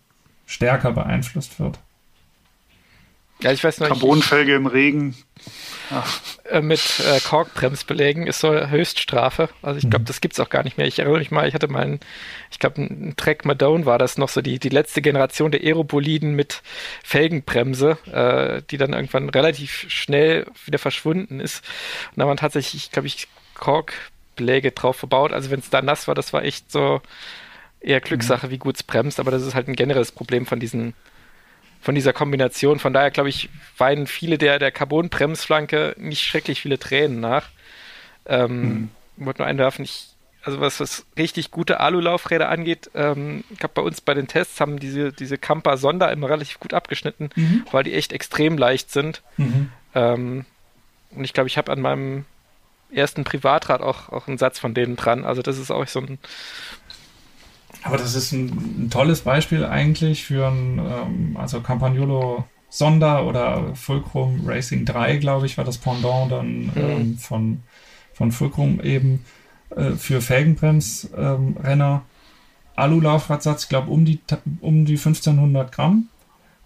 [0.44, 1.78] stärker beeinflusst wird.
[3.42, 5.14] Ja, ich weiß noch Carbonfelge im Regen.
[6.50, 9.48] Äh, mit äh, Korkbremsbelägen ist so Höchststrafe.
[9.62, 10.06] Also ich glaube, mhm.
[10.06, 10.86] das gibt's auch gar nicht mehr.
[10.86, 12.00] Ich erinnere mich mal, ich hatte mal einen,
[12.50, 16.34] ich glaube, ein Trek Madone war das noch so die, die letzte Generation der Aeroboliden
[16.34, 16.62] mit
[17.04, 21.62] Felgenbremse, äh, die dann irgendwann relativ schnell wieder verschwunden ist.
[22.12, 25.32] Und da waren tatsächlich, glaube ich, Korkbeläge drauf verbaut.
[25.32, 27.00] Also wenn es da nass war, das war echt so
[27.80, 28.50] eher Glückssache, mhm.
[28.50, 29.20] wie gut es bremst.
[29.20, 30.94] Aber das ist halt ein generelles Problem von diesen
[31.86, 32.80] von dieser Kombination.
[32.80, 37.50] Von daher, glaube ich, weinen viele der, der Carbon-Bremsflanke nicht schrecklich viele Tränen nach.
[38.26, 39.24] Ähm, mhm.
[39.24, 40.08] Wollte nur einwerfen, ich,
[40.42, 44.60] also was, was richtig gute Alu-Laufräder angeht, ähm, ich glaube, bei uns bei den Tests
[44.60, 47.64] haben diese, diese Camper Sonder immer relativ gut abgeschnitten, mhm.
[47.70, 49.22] weil die echt extrem leicht sind.
[49.36, 49.70] Mhm.
[49.94, 50.44] Ähm,
[51.12, 52.24] und ich glaube, ich habe an meinem
[52.90, 55.24] ersten Privatrad auch, auch einen Satz von denen dran.
[55.24, 56.18] Also das ist auch so ein,
[57.86, 58.46] aber das ist ein,
[58.84, 65.46] ein tolles Beispiel eigentlich für ein, ähm, also Campagnolo Sonder oder Fulcrum Racing 3, glaube
[65.46, 66.72] ich, war das Pendant dann mhm.
[66.76, 67.62] ähm, von,
[68.12, 69.24] von Fulcrum eben
[69.74, 72.02] äh, für Felgenbremsrenner.
[72.04, 72.16] Ähm,
[72.76, 74.20] Alu-Laufradsatz, ich glaube, um die,
[74.60, 76.08] um die 1500 Gramm.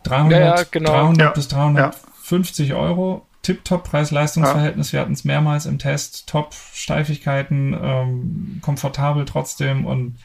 [0.03, 0.91] 300, ja, ja, genau.
[0.91, 1.31] 300 ja.
[1.31, 3.27] bis 350 Euro.
[3.43, 4.93] Tip-Top Preis-Leistungsverhältnis.
[4.93, 6.29] Wir hatten es mehrmals im Test.
[6.29, 10.18] Top Steifigkeiten, ähm, komfortabel trotzdem und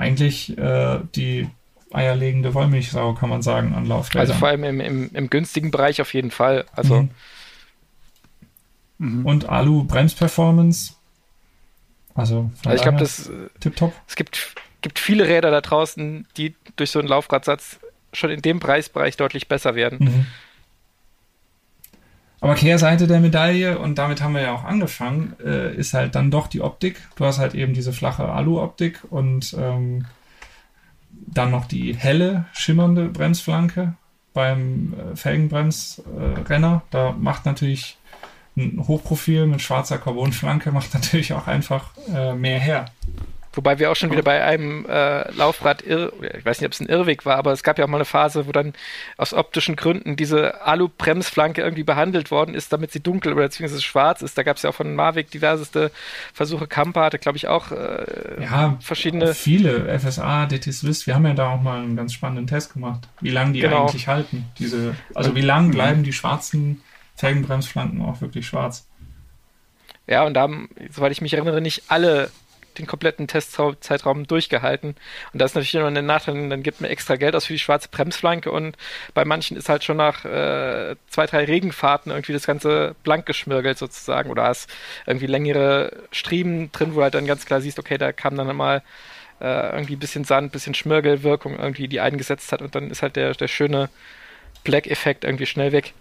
[0.00, 1.48] eigentlich äh, die
[1.92, 4.20] eierlegende Wollmilchsau, kann man sagen, an Laufrädern.
[4.20, 6.64] Also vor allem im, im, im günstigen Bereich auf jeden Fall.
[6.72, 7.10] Also mhm.
[8.98, 9.26] Mhm.
[9.26, 10.94] Und Alu Bremsperformance.
[12.14, 13.92] Also, also ich glaube, das äh, tipptopp.
[14.08, 17.78] Es gibt, gibt viele Räder da draußen, die durch so einen Laufradsatz
[18.12, 19.98] schon in dem Preisbereich deutlich besser werden.
[20.00, 20.26] Mhm.
[22.40, 26.30] Aber Kehrseite der Medaille, und damit haben wir ja auch angefangen, äh, ist halt dann
[26.30, 27.00] doch die Optik.
[27.16, 30.06] Du hast halt eben diese flache Alu-Optik und ähm,
[31.10, 33.94] dann noch die helle, schimmernde Bremsflanke
[34.32, 36.82] beim äh, Felgenbremsrenner.
[36.90, 37.98] Da macht natürlich
[38.56, 42.86] ein Hochprofil mit schwarzer Carbonflanke macht natürlich auch einfach äh, mehr her.
[43.52, 46.80] Wobei wir auch schon wieder bei einem äh, Laufrad, irr, ich weiß nicht, ob es
[46.80, 48.74] ein Irrweg war, aber es gab ja auch mal eine Phase, wo dann
[49.16, 54.22] aus optischen Gründen diese Alu-Bremsflanke irgendwie behandelt worden ist, damit sie dunkel oder beziehungsweise schwarz
[54.22, 54.38] ist.
[54.38, 55.90] Da gab es ja auch von Mavic diverseste
[56.32, 56.68] Versuche.
[56.68, 59.34] Kampa hatte, glaube ich, auch äh, ja, verschiedene.
[59.34, 63.08] Viele, FSA, DT Swiss, wir haben ja da auch mal einen ganz spannenden Test gemacht,
[63.20, 63.86] wie lange die genau.
[63.86, 64.46] eigentlich halten.
[64.60, 66.82] Diese, also wie lang bleiben die schwarzen
[67.16, 68.86] Felgenbremsflanken auch wirklich schwarz.
[70.06, 72.30] Ja, und da haben, soweit ich mich erinnere, nicht alle
[72.80, 74.96] den kompletten Testzeitraum durchgehalten.
[75.32, 77.58] Und das ist natürlich immer ein Nachteil, dann gibt man extra Geld aus für die
[77.58, 78.76] schwarze Bremsflanke und
[79.14, 83.78] bei manchen ist halt schon nach äh, zwei, drei Regenfahrten irgendwie das Ganze blank geschmirgelt
[83.78, 84.70] sozusagen oder hast
[85.06, 88.82] irgendwie längere Striemen drin, wo halt dann ganz klar siehst, okay, da kam dann mal
[89.40, 93.02] äh, irgendwie ein bisschen Sand, ein bisschen Schmirgelwirkung irgendwie die eingesetzt hat und dann ist
[93.02, 93.88] halt der, der schöne
[94.64, 95.94] Black-Effekt irgendwie schnell weg.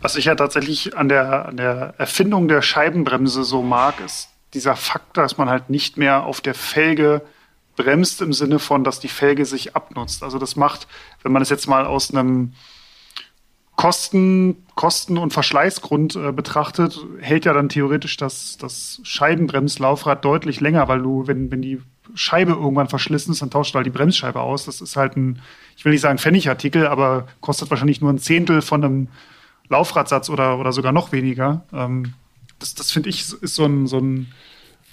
[0.00, 4.76] Was ich ja tatsächlich an der, an der Erfindung der Scheibenbremse so mag, ist dieser
[4.76, 7.22] Fakt, dass man halt nicht mehr auf der Felge
[7.76, 10.22] bremst im Sinne von, dass die Felge sich abnutzt.
[10.22, 10.86] Also das macht,
[11.22, 12.52] wenn man es jetzt mal aus einem
[13.76, 20.88] Kosten, Kosten- und Verschleißgrund äh, betrachtet, hält ja dann theoretisch das, das Scheibenbremslaufrad deutlich länger,
[20.88, 21.80] weil du, wenn, wenn die
[22.14, 24.66] Scheibe irgendwann verschlissen ist, dann tauscht du halt die Bremsscheibe aus.
[24.66, 25.40] Das ist halt ein,
[25.76, 29.08] ich will nicht sagen Pfennigartikel, aber kostet wahrscheinlich nur ein Zehntel von einem
[29.68, 31.64] Laufradsatz oder, oder sogar noch weniger.
[31.72, 32.12] Ähm,
[32.62, 34.32] das das finde ich ist so ein, so ein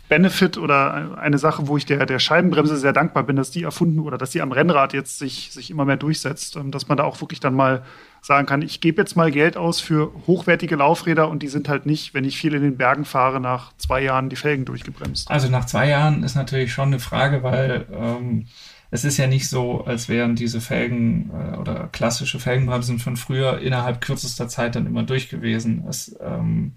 [0.09, 3.99] Benefit oder eine Sache, wo ich der, der Scheibenbremse sehr dankbar bin, dass die erfunden
[3.99, 6.55] oder dass die am Rennrad jetzt sich, sich immer mehr durchsetzt.
[6.55, 7.83] Ähm, dass man da auch wirklich dann mal
[8.21, 11.85] sagen kann, ich gebe jetzt mal Geld aus für hochwertige Laufräder und die sind halt
[11.85, 15.29] nicht, wenn ich viel in den Bergen fahre, nach zwei Jahren die Felgen durchgebremst.
[15.29, 18.47] Also nach zwei Jahren ist natürlich schon eine Frage, weil ähm,
[18.91, 23.59] es ist ja nicht so, als wären diese Felgen äh, oder klassische Felgenbremsen von früher
[23.59, 25.85] innerhalb kürzester Zeit dann immer durch gewesen.
[25.87, 26.73] Es ähm,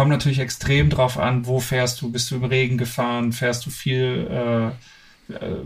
[0.00, 3.70] kommt natürlich extrem drauf an, wo fährst du, bist du im Regen gefahren, fährst du
[3.70, 5.56] viel, äh, äh,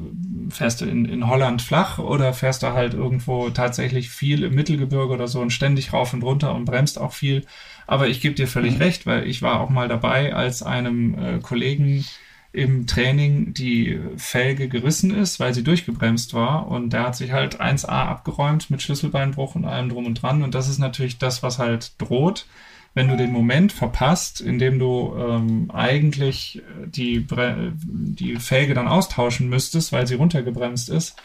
[0.51, 5.15] fährst du in, in Holland flach oder fährst du halt irgendwo tatsächlich viel im Mittelgebirge
[5.15, 7.47] oder so und ständig rauf und runter und bremst auch viel.
[7.87, 8.83] Aber ich gebe dir völlig mhm.
[8.83, 12.05] recht, weil ich war auch mal dabei, als einem äh, Kollegen
[12.53, 16.67] im Training die Felge gerissen ist, weil sie durchgebremst war.
[16.67, 20.43] Und der hat sich halt 1A abgeräumt mit Schlüsselbeinbruch und allem drum und dran.
[20.43, 22.47] Und das ist natürlich das, was halt droht,
[22.95, 28.89] wenn du den Moment verpasst, in dem du ähm, eigentlich die, Bre die Felge dann
[28.89, 31.17] austauschen müsstest, weil sie runtergebremst ist,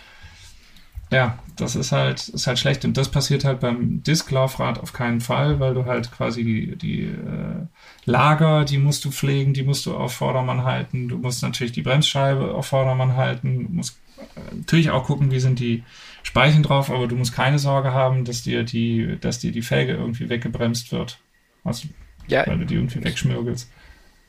[1.12, 2.86] ja, das ist halt, ist halt schlecht.
[2.86, 7.04] Und das passiert halt beim Disklaufrad auf keinen Fall, weil du halt quasi die, die
[7.04, 7.66] äh,
[8.06, 11.08] Lager, die musst du pflegen, die musst du auf Vordermann halten.
[11.08, 13.68] Du musst natürlich die Bremsscheibe auf Vordermann halten.
[13.68, 15.84] Du musst äh, natürlich auch gucken, wie sind die
[16.22, 19.94] Speichen drauf, aber du musst keine Sorge haben, dass dir die, dass dir die Felge
[19.94, 21.20] irgendwie weggebremst wird.
[21.64, 21.88] Also,
[22.28, 23.70] ja, weil du die irgendwie wegschmürgelst.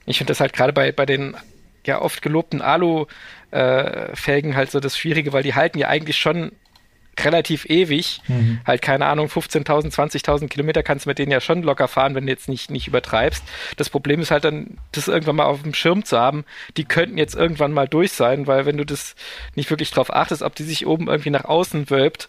[0.07, 1.37] Ich finde das halt gerade bei, bei den
[1.87, 6.53] ja oft gelobten Alu-Felgen äh, halt so das Schwierige, weil die halten ja eigentlich schon
[7.19, 8.21] relativ ewig.
[8.29, 8.61] Mhm.
[8.67, 12.27] Halt, keine Ahnung, 15.000, 20.000 Kilometer kannst du mit denen ja schon locker fahren, wenn
[12.27, 13.45] du jetzt nicht, nicht übertreibst.
[13.77, 16.45] Das Problem ist halt dann, das irgendwann mal auf dem Schirm zu haben.
[16.77, 19.15] Die könnten jetzt irgendwann mal durch sein, weil wenn du das
[19.55, 22.29] nicht wirklich drauf achtest, ob die sich oben irgendwie nach außen wölbt,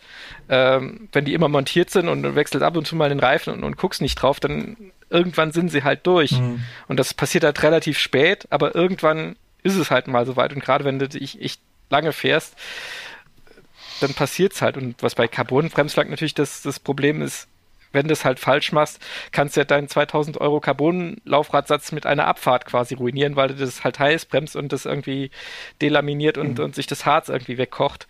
[0.49, 3.53] ähm, wenn die immer montiert sind und du wechselst ab und zu mal den Reifen
[3.53, 4.77] und, und guckst nicht drauf, dann
[5.09, 6.32] irgendwann sind sie halt durch.
[6.34, 6.63] Mhm.
[6.88, 10.53] Und das passiert halt relativ spät, aber irgendwann ist es halt mal so weit.
[10.53, 12.55] Und gerade wenn du dich echt lange fährst,
[14.04, 14.78] dann passiert's halt.
[14.78, 17.47] Und was bei Carbon-Bremslack natürlich das, das Problem ist,
[17.93, 18.99] wenn du es halt falsch machst,
[19.32, 23.84] kannst du ja deinen 2000 Euro Carbon-Laufradsatz mit einer Abfahrt quasi ruinieren, weil du das
[23.84, 25.32] halt heiß bremst und das irgendwie
[25.82, 26.66] delaminiert und, mhm.
[26.66, 28.08] und sich das Harz irgendwie wegkocht.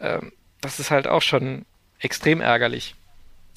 [0.00, 1.64] Ähm, das ist halt auch schon
[2.00, 2.94] extrem ärgerlich.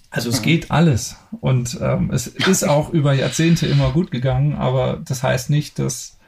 [0.10, 5.02] Also es geht alles und ähm, es ist auch über Jahrzehnte immer gut gegangen, aber
[5.04, 6.20] das heißt nicht, dass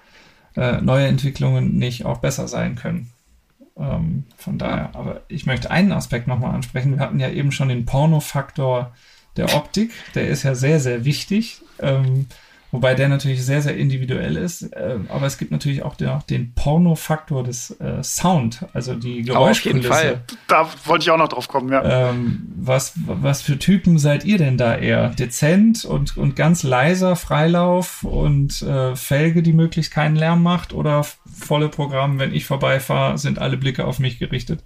[0.56, 3.12] äh, neue Entwicklungen nicht auch besser sein können.
[3.86, 6.94] Ähm, von daher, aber ich möchte einen Aspekt nochmal ansprechen.
[6.94, 8.94] Wir hatten ja eben schon den Porno-Faktor
[9.38, 9.92] der Optik.
[10.16, 11.62] Der ist ja sehr, sehr wichtig.
[11.80, 12.28] Ähm,
[12.72, 14.64] Wobei der natürlich sehr, sehr individuell ist.
[14.74, 19.90] Äh, aber es gibt natürlich auch den, den Porno-Faktor des äh, Sound, also die Geräuschkulisse.
[19.90, 20.24] Auf jeden Fall.
[20.48, 22.10] Da wollte ich auch noch drauf kommen, ja.
[22.10, 25.10] Ähm, was, was für Typen seid ihr denn da eher?
[25.10, 30.74] Dezent und, und ganz leiser Freilauf und äh, Felge, die möglichst keinen Lärm macht?
[30.74, 34.64] Oder volle Programm, wenn ich vorbeifahre, sind alle Blicke auf mich gerichtet?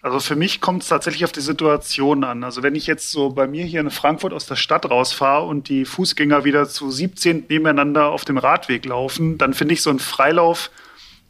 [0.00, 2.44] Also für mich kommt es tatsächlich auf die Situation an.
[2.44, 5.68] Also wenn ich jetzt so bei mir hier in Frankfurt aus der Stadt rausfahre und
[5.68, 9.98] die Fußgänger wieder zu 17 nebeneinander auf dem Radweg laufen, dann finde ich so einen
[9.98, 10.70] Freilauf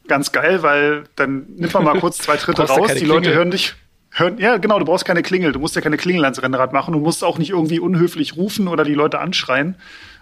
[0.06, 3.74] ganz geil, weil dann nimmt man mal kurz zwei Schritte raus, die Leute hören dich.
[4.10, 5.52] Hören, ja, genau, du brauchst keine Klingel.
[5.52, 6.92] Du musst ja keine Klingel ans Rennrad machen.
[6.92, 9.76] Du musst auch nicht irgendwie unhöflich rufen oder die Leute anschreien,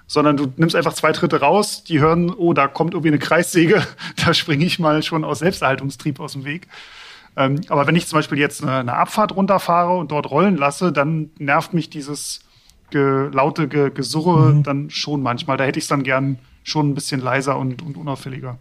[0.06, 3.86] sondern du nimmst einfach zwei Schritte raus, die hören, oh, da kommt irgendwie eine Kreissäge,
[4.24, 6.68] da springe ich mal schon aus Selbsterhaltungstrieb aus dem Weg.
[7.36, 10.92] Ähm, aber wenn ich zum Beispiel jetzt eine, eine, Abfahrt runterfahre und dort rollen lasse,
[10.92, 12.40] dann nervt mich dieses
[12.90, 14.62] ge, laute ge, Gesurre mhm.
[14.62, 15.56] dann schon manchmal.
[15.56, 18.58] Da hätte ich es dann gern schon ein bisschen leiser und, und unauffälliger.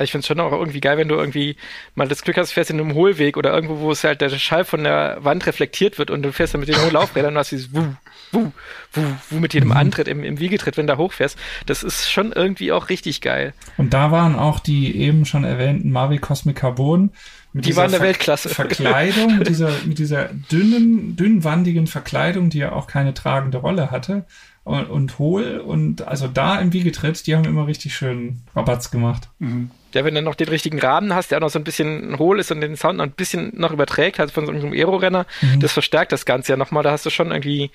[0.00, 1.56] Ich finde es schon auch irgendwie geil, wenn du irgendwie
[1.94, 4.64] mal das Glück hast, fährst in einem Hohlweg oder irgendwo, wo es halt der Schall
[4.64, 7.52] von der Wand reflektiert wird und du fährst dann mit den hohen Laufrädern und hast
[7.52, 7.94] dieses Wuh,
[8.30, 8.52] Wuh,
[8.94, 9.76] Wuh, Wuh mit jedem mhm.
[9.76, 11.38] Antritt im, im Wiegetritt, wenn du da hochfährst.
[11.66, 13.52] Das ist schon irgendwie auch richtig geil.
[13.76, 17.10] Und da waren auch die eben schon erwähnten Mavi Cosmic Carbon
[17.52, 18.48] mit die waren der Weltklasse.
[18.48, 24.24] Verkleidung, mit dieser, mit dieser dünnen, dünnwandigen Verkleidung, die ja auch keine tragende Rolle hatte.
[24.64, 29.28] Und, und hohl und also da im Wiegetritt, die haben immer richtig schön Rabatz gemacht.
[29.40, 29.70] Mhm.
[29.92, 32.38] Ja, wenn du noch den richtigen Rahmen hast, der auch noch so ein bisschen hohl
[32.38, 35.60] ist und den Sound noch ein bisschen noch überträgt, halt von so einem Aero-Renner, mhm.
[35.60, 36.84] das verstärkt das Ganze ja nochmal.
[36.84, 37.72] Da hast du schon irgendwie,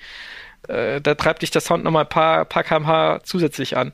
[0.66, 3.92] äh, da treibt dich der Sound nochmal ein paar, paar kmh zusätzlich an.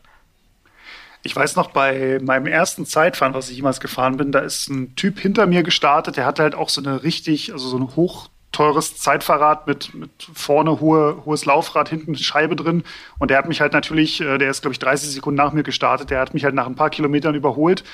[1.24, 4.94] Ich weiß noch, bei meinem ersten Zeitfahren, was ich jemals gefahren bin, da ist ein
[4.94, 8.28] Typ hinter mir gestartet, der hatte halt auch so eine richtig, also so ein hoch
[8.52, 12.84] teures Zeitfahrrad mit, mit vorne hohe, hohes Laufrad, hinten Scheibe drin.
[13.18, 15.64] Und der hat mich halt natürlich, äh, der ist, glaube ich, 30 Sekunden nach mir
[15.64, 17.84] gestartet, der hat mich halt nach ein paar Kilometern überholt.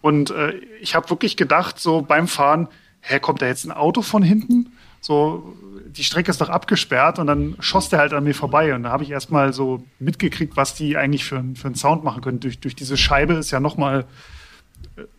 [0.00, 2.68] Und äh, ich habe wirklich gedacht, so beim Fahren,
[3.00, 4.72] hä, kommt da jetzt ein Auto von hinten?
[5.00, 5.54] So,
[5.86, 8.74] die Strecke ist doch abgesperrt und dann schoss der halt an mir vorbei.
[8.74, 12.22] Und da habe ich erstmal so mitgekriegt, was die eigentlich für, für einen Sound machen
[12.22, 12.40] können.
[12.40, 14.06] Durch, durch diese Scheibe ist ja nochmal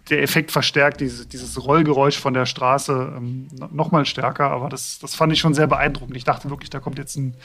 [0.09, 4.51] der Effekt verstärkt, dieses, dieses Rollgeräusch von der Straße ähm, noch mal stärker.
[4.51, 6.17] Aber das, das fand ich schon sehr beeindruckend.
[6.17, 7.36] Ich dachte wirklich, da kommt jetzt ein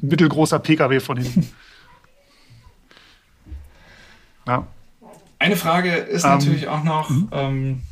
[0.00, 1.48] mittelgroßer Pkw von hinten.
[4.44, 4.66] Ja.
[5.38, 7.28] Eine Frage ist ähm, natürlich auch noch, mhm.
[7.30, 7.82] ähm,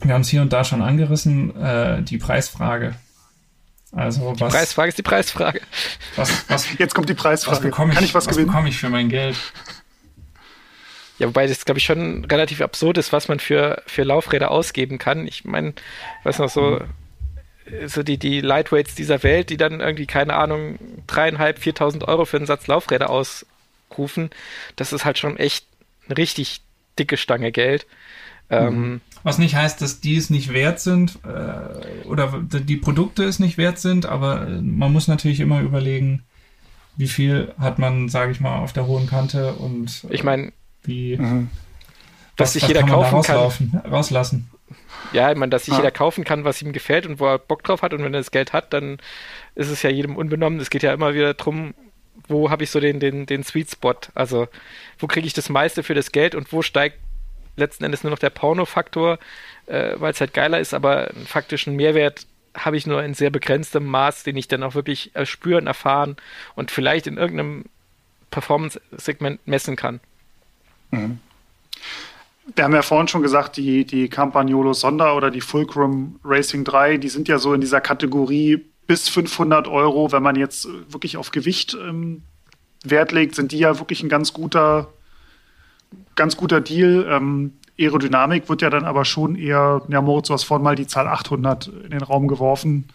[0.00, 2.94] wir haben es hier und da schon angerissen, äh, die Preisfrage.
[3.92, 5.60] Also was, die Preisfrage ist die Preisfrage.
[6.16, 7.70] Was, was, Jetzt kommt die Preisfrage.
[7.70, 8.46] Kann ich was, was gewinnen?
[8.46, 9.36] bekomme ich für mein Geld?
[11.18, 14.98] Ja, wobei das, glaube ich, schon relativ absurd ist, was man für, für Laufräder ausgeben
[14.98, 15.26] kann.
[15.26, 15.74] Ich meine,
[16.24, 16.80] weiß noch so,
[17.86, 22.38] so die, die Lightweights dieser Welt, die dann irgendwie, keine Ahnung, dreieinhalb, viertausend Euro für
[22.38, 24.30] einen Satz Laufräder ausrufen,
[24.76, 25.66] das ist halt schon echt
[26.06, 26.62] eine richtig
[26.98, 27.86] dicke Stange Geld.
[28.50, 29.00] Ähm, mhm.
[29.22, 33.56] Was nicht heißt, dass die es nicht wert sind äh, oder die Produkte es nicht
[33.56, 36.24] wert sind, aber man muss natürlich immer überlegen,
[36.96, 40.52] wie viel hat man, sage ich mal, auf der hohen Kante und äh, ich meine,
[40.82, 41.48] wie mhm.
[42.36, 43.90] dass was, sich jeder kann kaufen kann.
[43.90, 44.50] Rauslassen.
[45.12, 45.78] Ja, ich meine, dass sich ah.
[45.78, 47.92] jeder kaufen kann, was ihm gefällt und wo er Bock drauf hat.
[47.92, 48.98] Und wenn er das Geld hat, dann
[49.54, 50.60] ist es ja jedem unbenommen.
[50.60, 51.74] Es geht ja immer wieder darum,
[52.28, 53.94] wo habe ich so den, den, den Sweet Spot?
[54.14, 54.48] Also,
[54.98, 56.98] wo kriege ich das meiste für das Geld und wo steigt
[57.56, 59.18] letzten Endes nur noch der Porno-Faktor,
[59.66, 63.30] äh, weil es halt geiler ist, aber einen faktischen Mehrwert habe ich nur in sehr
[63.30, 66.16] begrenztem Maß, den ich dann auch wirklich spüren, erfahren
[66.54, 67.64] und vielleicht in irgendeinem
[68.30, 70.00] Performance-Segment messen kann.
[70.90, 71.18] Mhm.
[72.54, 76.96] Wir haben ja vorhin schon gesagt, die, die Campagnolo Sonda oder die Fulcrum Racing 3,
[76.96, 80.10] die sind ja so in dieser Kategorie bis 500 Euro.
[80.10, 82.22] Wenn man jetzt wirklich auf Gewicht ähm,
[82.84, 84.92] Wert legt, sind die ja wirklich ein ganz guter,
[86.14, 87.06] ganz guter Deal.
[87.08, 90.86] Ähm, Aerodynamik wird ja dann aber schon eher, ja, Moritz, du hast vorhin mal die
[90.86, 92.88] Zahl 800 in den Raum geworfen.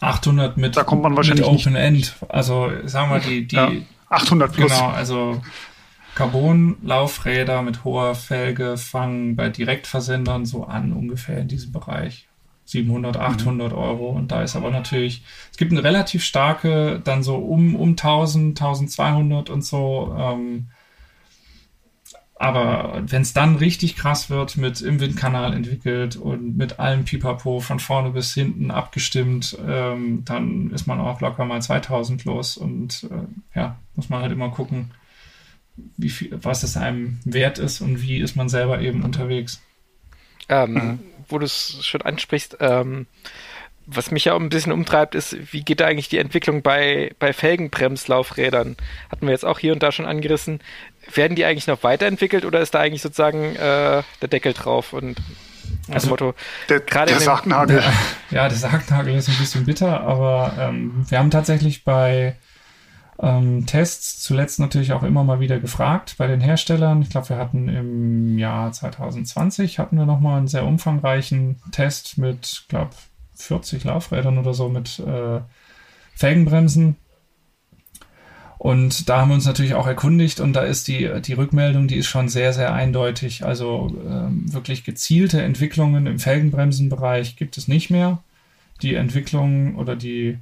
[0.00, 2.16] 800 mit, da kommt man wahrscheinlich mit Open End.
[2.28, 3.70] Also sagen wir die, die ja,
[4.08, 4.72] 800 plus.
[4.72, 5.40] Genau, also
[6.14, 12.28] Carbon-Laufräder mit hoher Felge fangen bei Direktversendern so an, ungefähr in diesem Bereich.
[12.66, 13.78] 700, 800 mhm.
[13.78, 14.08] Euro.
[14.10, 18.58] Und da ist aber natürlich, es gibt eine relativ starke, dann so um, um 1000,
[18.58, 20.14] 1200 und so.
[20.18, 20.68] Ähm,
[22.44, 27.60] aber wenn es dann richtig krass wird, mit im Windkanal entwickelt und mit allem Pipapo
[27.60, 32.58] von vorne bis hinten abgestimmt, ähm, dann ist man auch locker mal 2000 los.
[32.58, 34.90] Und äh, ja, muss man halt immer gucken,
[35.96, 39.62] wie viel, was es einem wert ist und wie ist man selber eben unterwegs.
[40.50, 40.98] Ähm, mhm.
[41.28, 43.06] Wo du es schon ansprichst, ähm,
[43.86, 47.12] was mich ja auch ein bisschen umtreibt, ist, wie geht da eigentlich die Entwicklung bei,
[47.18, 48.76] bei Felgenbremslaufrädern?
[49.10, 50.60] Hatten wir jetzt auch hier und da schon angerissen.
[51.12, 55.18] Werden die eigentlich noch weiterentwickelt oder ist da eigentlich sozusagen äh, der Deckel drauf und
[55.86, 56.34] das also, Motto?
[56.68, 57.76] Der, der Sargnagel.
[57.76, 57.92] Der,
[58.30, 62.36] ja, der Sargnagel ist ein bisschen bitter, aber ähm, wir haben tatsächlich bei
[63.20, 67.02] ähm, Tests zuletzt natürlich auch immer mal wieder gefragt bei den Herstellern.
[67.02, 72.64] Ich glaube, wir hatten im Jahr 2020 hatten wir nochmal einen sehr umfangreichen Test mit,
[72.68, 72.90] glaube
[73.36, 75.40] 40 Laufrädern oder so mit äh,
[76.14, 76.96] Felgenbremsen.
[78.64, 81.96] Und da haben wir uns natürlich auch erkundigt und da ist die, die Rückmeldung, die
[81.96, 83.44] ist schon sehr, sehr eindeutig.
[83.44, 88.22] Also ähm, wirklich gezielte Entwicklungen im Felgenbremsenbereich gibt es nicht mehr.
[88.80, 90.38] Die Entwicklung oder die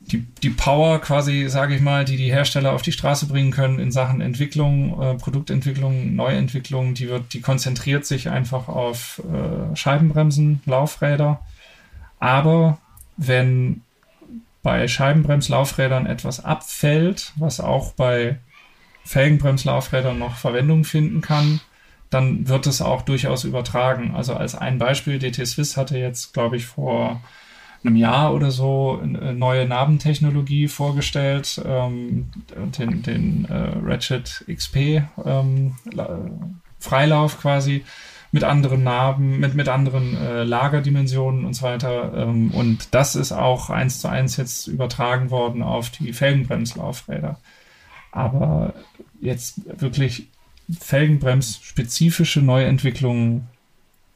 [0.00, 3.78] die, die Power quasi, sage ich mal, die die Hersteller auf die Straße bringen können
[3.78, 10.60] in Sachen Entwicklung, äh, Produktentwicklung, Neuentwicklung, die wird, die konzentriert sich einfach auf äh, Scheibenbremsen,
[10.66, 11.40] Laufräder.
[12.20, 12.76] Aber
[13.16, 13.83] wenn
[14.64, 18.38] bei Scheibenbremslaufrädern etwas abfällt, was auch bei
[19.04, 21.60] Felgenbremslaufrädern noch Verwendung finden kann,
[22.08, 24.14] dann wird es auch durchaus übertragen.
[24.16, 27.20] Also als ein Beispiel, DT Swiss hatte jetzt, glaube ich, vor
[27.84, 32.30] einem Jahr oder so eine neue Narbentechnologie vorgestellt, ähm,
[32.78, 35.76] den, den äh, Ratchet XP ähm,
[36.80, 37.84] Freilauf quasi
[38.34, 42.12] mit anderen Narben, mit, mit anderen äh, Lagerdimensionen und so weiter.
[42.16, 47.38] Ähm, und das ist auch eins zu eins jetzt übertragen worden auf die Felgenbremslaufräder.
[48.10, 48.74] Aber
[49.20, 50.26] jetzt wirklich
[50.80, 53.46] Felgenbremsspezifische Neuentwicklungen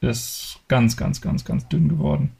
[0.01, 2.31] ist ganz, ganz, ganz, ganz dünn geworden.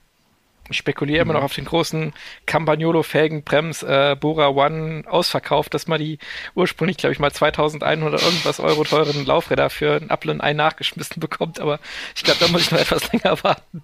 [0.69, 2.13] Ich spekuliere immer noch auf den großen
[2.45, 6.19] Campagnolo Felgenbrems äh, Bora One Ausverkauf, dass man die
[6.55, 11.19] ursprünglich, glaube ich, mal 2100 irgendwas Euro teuren Laufräder für ein Apfel und ein nachgeschmissen
[11.19, 11.79] bekommt, aber
[12.15, 13.81] ich glaube, da muss ich noch etwas länger warten.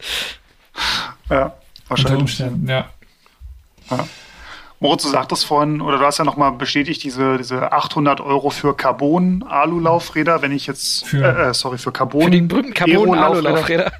[1.29, 1.55] Ja,
[1.87, 2.39] wahrscheinlich.
[2.39, 2.89] ja.
[3.89, 4.07] ja.
[4.79, 8.75] Moritz, du sagtest vorhin, oder du hast ja nochmal bestätigt, diese, diese 800 Euro für
[8.75, 12.23] Carbon-Alu-Laufräder, wenn ich jetzt, für, äh, äh sorry, für Carbon.
[12.23, 13.91] Für den berühmten Carbon-Alu-Laufräder.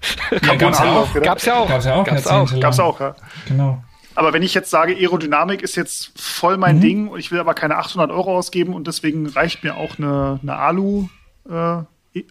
[0.41, 1.25] Carbon-Alu-Laufräder.
[1.25, 1.69] Gab's ja auch.
[1.69, 2.05] Gab's ja auch.
[2.05, 3.15] Gab's auch, gab's auch, ja.
[3.47, 3.81] Genau.
[4.15, 6.81] Aber wenn ich jetzt sage, Aerodynamik ist jetzt voll mein mhm.
[6.81, 10.39] Ding und ich will aber keine 800 Euro ausgeben und deswegen reicht mir auch eine,
[10.41, 11.07] eine Alu,
[11.49, 11.83] äh,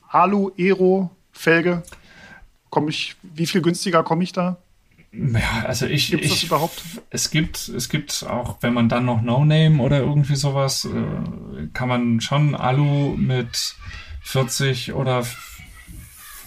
[0.08, 1.82] Alu-Aero-Felge,
[2.70, 4.56] komme ich, wie viel günstiger komme ich da?
[5.16, 6.10] Ja, also ich.
[6.10, 6.82] Gibt es überhaupt?
[7.10, 11.66] Es gibt, es gibt auch, wenn man dann noch No Name oder irgendwie sowas, äh,
[11.72, 13.76] kann man schon Alu mit
[14.22, 15.24] 40 oder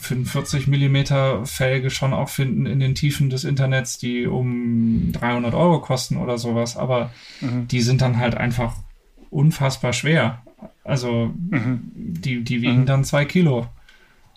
[0.02, 5.80] 45 Millimeter Felge schon auch finden in den Tiefen des Internets, die um 300 Euro
[5.80, 6.78] kosten oder sowas.
[6.78, 7.12] Aber
[7.42, 7.68] mhm.
[7.68, 8.76] die sind dann halt einfach
[9.30, 10.42] unfassbar schwer.
[10.84, 11.82] Also mhm.
[11.94, 12.86] die, die wiegen mhm.
[12.86, 13.68] dann zwei Kilo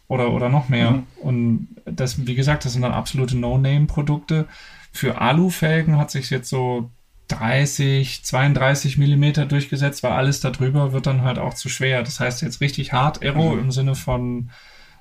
[0.09, 0.91] oder, oder noch mehr.
[0.91, 1.03] Mhm.
[1.21, 4.47] Und das, wie gesagt, das sind dann absolute No-Name-Produkte.
[4.93, 6.91] Für Alufelgen hat sich jetzt so
[7.29, 12.03] 30, 32 Millimeter durchgesetzt, weil alles darüber wird dann halt auch zu schwer.
[12.03, 13.61] Das heißt jetzt richtig hart Aero mhm.
[13.61, 14.51] im Sinne von,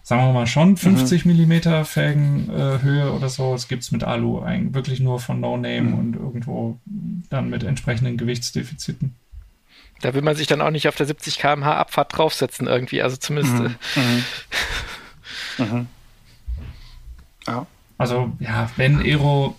[0.03, 1.31] sagen wir mal schon 50 mhm.
[1.31, 3.53] Millimeter Felgenhöhe äh, oder so.
[3.53, 5.93] Das gibt's mit Alu eigentlich wirklich nur von No Name mhm.
[5.99, 6.79] und irgendwo
[7.29, 9.15] dann mit entsprechenden Gewichtsdefiziten.
[10.01, 13.17] Da will man sich dann auch nicht auf der 70 km/h Abfahrt draufsetzen irgendwie, also
[13.17, 13.55] zumindest.
[13.55, 13.75] Mhm.
[13.95, 14.23] Äh, mhm.
[15.57, 15.87] Mhm.
[17.49, 17.65] Ja.
[17.97, 19.55] Also ja, wenn Aero,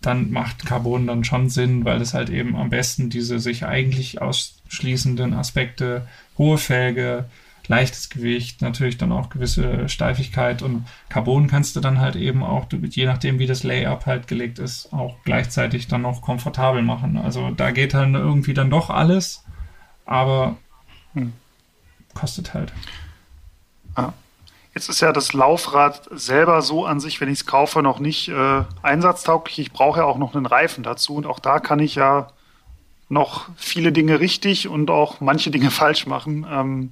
[0.00, 4.20] dann macht Carbon dann schon Sinn, weil es halt eben am besten diese sich eigentlich
[4.20, 6.06] ausschließenden Aspekte,
[6.36, 7.26] hohe Felge,
[7.68, 12.66] leichtes Gewicht, natürlich dann auch gewisse Steifigkeit und Carbon kannst du dann halt eben auch,
[12.72, 17.16] je nachdem wie das Layup halt gelegt ist, auch gleichzeitig dann noch komfortabel machen.
[17.16, 19.44] Also da geht dann irgendwie dann doch alles,
[20.04, 20.56] aber
[21.14, 21.32] hm.
[22.12, 22.72] kostet halt.
[23.94, 24.12] Ah.
[24.74, 28.28] Jetzt ist ja das Laufrad selber so an sich, wenn ich es kaufe, noch nicht
[28.28, 29.58] äh, einsatztauglich.
[29.58, 32.28] Ich brauche ja auch noch einen Reifen dazu und auch da kann ich ja
[33.10, 36.46] noch viele Dinge richtig und auch manche Dinge falsch machen.
[36.50, 36.90] Ähm,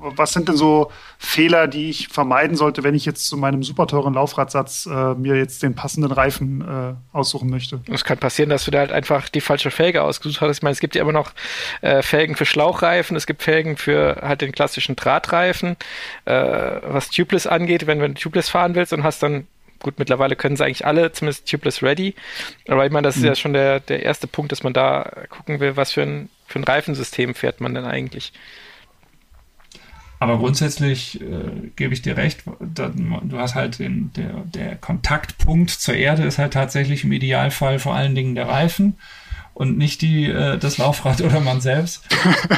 [0.00, 3.86] was sind denn so Fehler, die ich vermeiden sollte, wenn ich jetzt zu meinem super
[3.86, 7.80] teuren Laufradsatz äh, mir jetzt den passenden Reifen äh, aussuchen möchte?
[7.90, 10.58] Es kann passieren, dass du da halt einfach die falsche Felge ausgesucht hast.
[10.58, 11.32] Ich meine, es gibt ja immer noch
[11.80, 15.76] äh, Felgen für Schlauchreifen, es gibt Felgen für halt den klassischen Drahtreifen.
[16.24, 19.46] Äh, was Tubeless angeht, wenn, wenn du Tubeless fahren willst und hast dann
[19.80, 22.14] gut, mittlerweile können sie eigentlich alle, zumindest tubeless ready.
[22.68, 23.28] Aber ich meine, das ist mhm.
[23.28, 26.58] ja schon der, der erste Punkt, dass man da gucken will, was für ein, für
[26.58, 28.32] ein Reifensystem fährt man denn eigentlich.
[30.20, 35.70] Aber grundsätzlich äh, gebe ich dir recht, da, du hast halt den, der, der Kontaktpunkt
[35.70, 38.96] zur Erde ist halt tatsächlich im Idealfall vor allen Dingen der Reifen
[39.58, 42.04] und nicht die, äh, das Laufrad oder man selbst.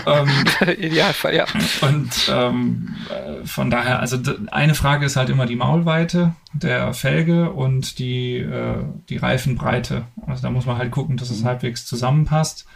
[0.06, 0.28] ähm,
[0.78, 1.46] Idealfall, ja.
[1.80, 4.18] Und ähm, äh, von daher, also
[4.50, 10.04] eine Frage ist halt immer die Maulweite der Felge und die, äh, die Reifenbreite.
[10.26, 12.66] Also da muss man halt gucken, dass es halbwegs zusammenpasst.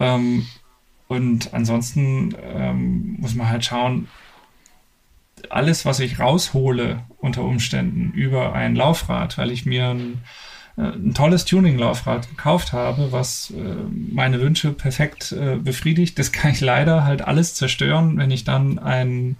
[0.00, 0.46] Ähm,
[1.08, 4.08] und ansonsten ähm, muss man halt schauen,
[5.50, 10.22] alles, was ich raushole unter Umständen über ein Laufrad, weil ich mir ein,
[10.76, 16.52] äh, ein tolles Tuning-Laufrad gekauft habe, was äh, meine Wünsche perfekt äh, befriedigt, das kann
[16.52, 19.36] ich leider halt alles zerstören, wenn ich dann einen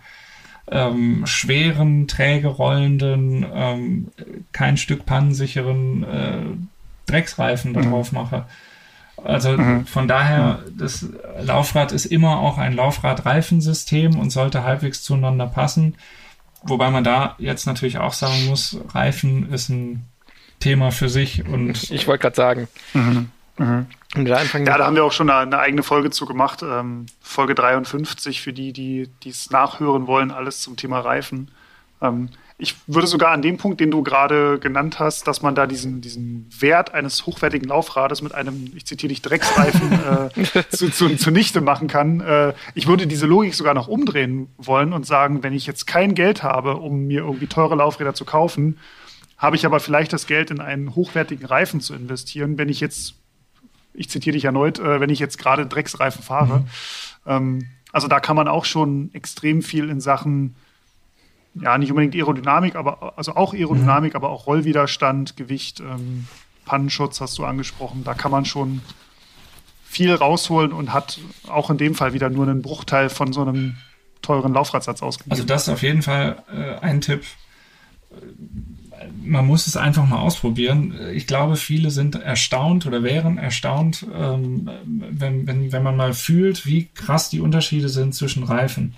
[0.70, 4.08] ähm, schweren, träge rollenden, ähm,
[4.52, 6.42] kein Stück pannensicheren äh,
[7.06, 7.74] Drecksreifen mhm.
[7.74, 8.46] da drauf mache.
[9.22, 9.86] Also mhm.
[9.86, 11.06] von daher, das
[11.40, 15.96] Laufrad ist immer auch ein Laufrad-Reifensystem und sollte halbwegs zueinander passen.
[16.62, 20.04] Wobei man da jetzt natürlich auch sagen muss, Reifen ist ein
[20.60, 22.68] Thema für sich und ich wollte gerade sagen.
[22.94, 23.30] Mhm.
[23.56, 23.86] Mhm.
[24.26, 26.62] ja, da haben wir auch schon eine, eine eigene Folge zu gemacht.
[26.62, 31.50] Ähm, Folge 53 für die, die es nachhören wollen, alles zum Thema Reifen.
[32.02, 35.66] Ähm, ich würde sogar an dem Punkt, den du gerade genannt hast, dass man da
[35.66, 39.92] diesen, diesen Wert eines hochwertigen Laufrades mit einem, ich zitiere dich, Drecksreifen
[40.54, 42.20] äh, zu, zu, zunichte machen kann.
[42.20, 46.14] Äh, ich würde diese Logik sogar noch umdrehen wollen und sagen, wenn ich jetzt kein
[46.14, 48.78] Geld habe, um mir irgendwie teure Laufräder zu kaufen,
[49.36, 53.16] habe ich aber vielleicht das Geld in einen hochwertigen Reifen zu investieren, wenn ich jetzt,
[53.94, 56.60] ich zitiere dich erneut, äh, wenn ich jetzt gerade Drecksreifen fahre.
[56.60, 56.66] Mhm.
[57.26, 60.54] Ähm, also da kann man auch schon extrem viel in Sachen
[61.54, 64.16] ja, nicht unbedingt Aerodynamik, aber also auch Aerodynamik, mhm.
[64.16, 66.26] aber auch Rollwiderstand, Gewicht, ähm,
[66.64, 68.02] Pannenschutz hast du angesprochen.
[68.04, 68.80] Da kann man schon
[69.84, 73.76] viel rausholen und hat auch in dem Fall wieder nur einen Bruchteil von so einem
[74.22, 75.32] teuren Laufradsatz ausgegeben.
[75.32, 77.22] Also das ist auf jeden Fall äh, ein Tipp.
[79.22, 80.98] Man muss es einfach mal ausprobieren.
[81.12, 86.64] Ich glaube, viele sind erstaunt oder wären erstaunt, ähm, wenn, wenn, wenn man mal fühlt,
[86.66, 88.96] wie krass die Unterschiede sind zwischen Reifen.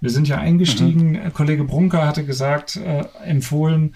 [0.00, 1.32] Wir sind ja eingestiegen, mhm.
[1.32, 3.94] Kollege Brunker hatte gesagt, äh, empfohlen,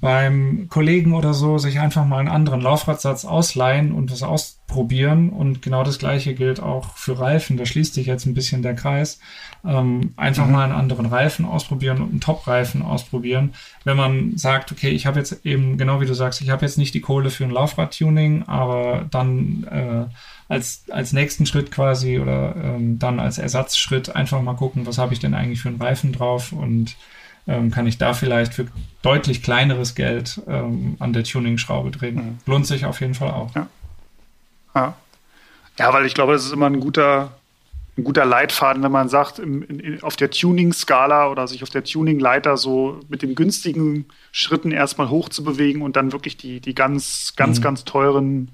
[0.00, 5.30] beim Kollegen oder so sich einfach mal einen anderen Laufradsatz ausleihen und das ausprobieren.
[5.30, 7.56] Und genau das gleiche gilt auch für Reifen.
[7.56, 9.18] Da schließt sich jetzt ein bisschen der Kreis.
[9.64, 10.52] Ähm, einfach mhm.
[10.52, 13.54] mal einen anderen Reifen ausprobieren und einen Top-Reifen ausprobieren.
[13.82, 16.78] Wenn man sagt, okay, ich habe jetzt eben, genau wie du sagst, ich habe jetzt
[16.78, 20.14] nicht die Kohle für ein Laufrad-Tuning, aber dann äh,
[20.48, 25.12] als, als nächsten Schritt quasi oder ähm, dann als Ersatzschritt einfach mal gucken, was habe
[25.12, 26.96] ich denn eigentlich für einen Reifen drauf und
[27.46, 28.66] ähm, kann ich da vielleicht für
[29.02, 32.14] deutlich kleineres Geld ähm, an der Tuning-Schraube drehen.
[32.14, 32.38] Mhm.
[32.46, 33.54] Lohnt sich auf jeden Fall auch.
[33.54, 33.66] Ja.
[34.74, 34.94] ja.
[35.78, 37.38] Ja, weil ich glaube, das ist immer ein guter,
[37.96, 41.84] ein guter Leitfaden, wenn man sagt, im, in, auf der Tuning-Skala oder sich auf der
[41.84, 46.74] Tuning-Leiter so mit den günstigen Schritten erstmal hoch zu bewegen und dann wirklich die, die
[46.74, 47.62] ganz, ganz, mhm.
[47.62, 48.50] ganz teuren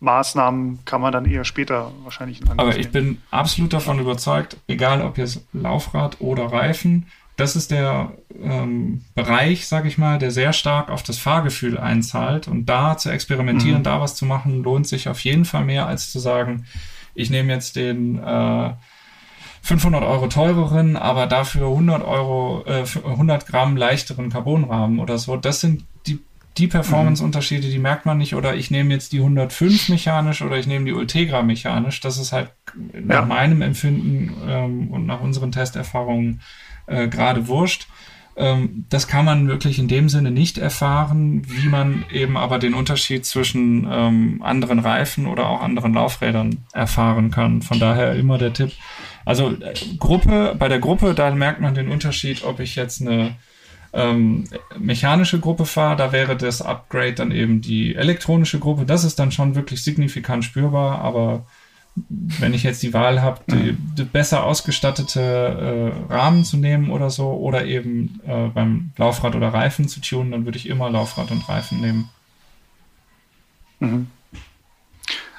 [0.00, 5.02] Maßnahmen kann man dann eher später wahrscheinlich in Aber ich bin absolut davon überzeugt, egal
[5.02, 7.06] ob jetzt Laufrad oder Reifen,
[7.38, 12.48] das ist der ähm, Bereich, sag ich mal, der sehr stark auf das Fahrgefühl einzahlt.
[12.48, 13.84] Und da zu experimentieren, mhm.
[13.84, 16.66] da was zu machen, lohnt sich auf jeden Fall mehr, als zu sagen,
[17.14, 18.70] ich nehme jetzt den äh,
[19.62, 25.36] 500 Euro teureren, aber dafür 100 Euro, äh, 100 Gramm leichteren Carbonrahmen oder so.
[25.36, 25.84] Das sind
[26.58, 28.34] die, Performance-Unterschiede, die merkt man nicht.
[28.34, 32.00] Oder ich nehme jetzt die 105 mechanisch oder ich nehme die Ultegra mechanisch.
[32.00, 32.50] Das ist halt
[32.92, 33.24] nach ja.
[33.24, 36.40] meinem Empfinden ähm, und nach unseren Testerfahrungen
[36.86, 37.88] äh, gerade wurscht.
[38.36, 42.74] Ähm, das kann man wirklich in dem Sinne nicht erfahren, wie man eben aber den
[42.74, 47.62] Unterschied zwischen ähm, anderen Reifen oder auch anderen Laufrädern erfahren kann.
[47.62, 48.72] Von daher immer der Tipp.
[49.24, 53.34] Also äh, Gruppe, bei der Gruppe, da merkt man den Unterschied, ob ich jetzt eine
[53.92, 54.44] ähm,
[54.78, 58.84] mechanische Gruppe fahre, da wäre das Upgrade dann eben die elektronische Gruppe.
[58.84, 61.46] Das ist dann schon wirklich signifikant spürbar, aber
[62.08, 67.10] wenn ich jetzt die Wahl habe, die, die, besser ausgestattete äh, Rahmen zu nehmen oder
[67.10, 71.30] so, oder eben äh, beim Laufrad oder Reifen zu tunen, dann würde ich immer Laufrad
[71.30, 72.08] und Reifen nehmen.
[73.80, 74.06] Mhm.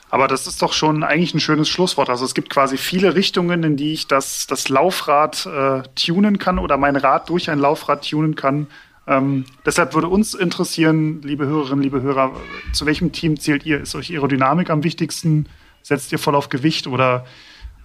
[0.10, 2.10] Aber das ist doch schon eigentlich ein schönes Schlusswort.
[2.10, 6.58] Also es gibt quasi viele Richtungen, in die ich das, das Laufrad äh, tunen kann
[6.58, 8.68] oder mein Rad durch ein Laufrad tunen kann.
[9.08, 12.32] Ähm, deshalb würde uns interessieren, liebe Hörerinnen, liebe Hörer,
[12.74, 13.82] zu welchem Team zählt ihr?
[13.82, 15.48] Ist euch Aerodynamik am wichtigsten?
[15.84, 17.26] Setzt ihr voll auf Gewicht oder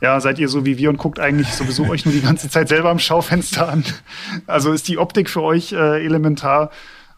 [0.01, 2.69] ja, seid ihr so wie wir und guckt eigentlich sowieso euch nur die ganze Zeit
[2.69, 3.85] selber am Schaufenster an?
[4.47, 6.71] Also ist die Optik für euch äh, elementar?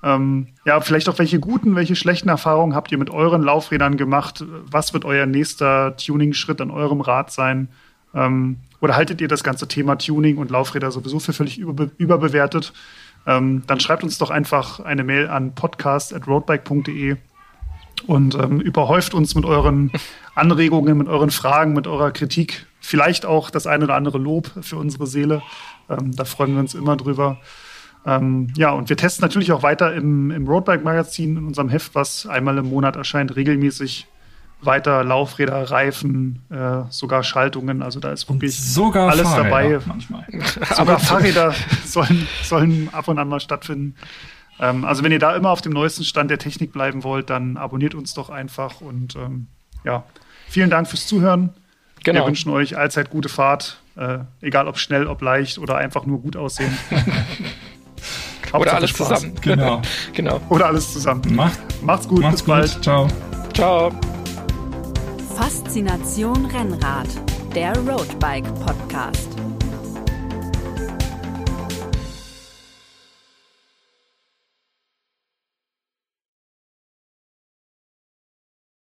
[0.06, 4.44] Ähm, ja, vielleicht auch welche guten, welche schlechten Erfahrungen habt ihr mit euren Laufrädern gemacht?
[4.70, 7.68] Was wird euer nächster Tuning-Schritt an eurem Rad sein?
[8.14, 12.72] Ähm, oder haltet ihr das ganze Thema Tuning und Laufräder sowieso für völlig überbe überbewertet?
[13.26, 17.16] Ähm, dann schreibt uns doch einfach eine Mail an podcast.roadbike.de
[18.06, 19.90] und ähm, überhäuft uns mit euren
[20.36, 22.66] Anregungen, mit euren Fragen, mit eurer Kritik.
[22.78, 25.42] Vielleicht auch das eine oder andere Lob für unsere Seele.
[25.90, 27.38] Ähm, da freuen wir uns immer drüber.
[28.06, 32.26] Ähm, ja, und wir testen natürlich auch weiter im, im Roadbike-Magazin, in unserem Heft, was
[32.26, 34.06] einmal im Monat erscheint, regelmäßig
[34.62, 37.82] weiter Laufräder, Reifen, äh, sogar Schaltungen.
[37.82, 39.80] Also da ist wirklich sogar alles Fahrräder dabei.
[39.86, 40.24] Manchmal.
[40.74, 41.54] sogar Fahrräder
[41.84, 43.96] sollen, sollen ab und an mal stattfinden.
[44.60, 47.56] Ähm, also wenn ihr da immer auf dem neuesten Stand der Technik bleiben wollt, dann
[47.56, 49.48] abonniert uns doch einfach und ähm,
[49.84, 50.04] ja,
[50.48, 51.50] vielen Dank fürs Zuhören.
[52.04, 52.20] Genau.
[52.20, 56.20] Wir wünschen euch allzeit gute Fahrt, äh, egal ob schnell, ob leicht oder einfach nur
[56.20, 56.76] gut aussehen.
[58.60, 59.08] oder alles Spaß.
[59.08, 59.34] zusammen.
[59.42, 59.82] Genau.
[60.12, 60.40] genau.
[60.48, 61.22] Oder alles zusammen.
[61.34, 62.74] Macht, Macht's gut, Macht's bis bald.
[62.74, 62.82] Gut.
[62.84, 63.08] Ciao.
[63.54, 63.92] Ciao.
[65.36, 67.08] Faszination Rennrad,
[67.54, 69.35] der Roadbike Podcast.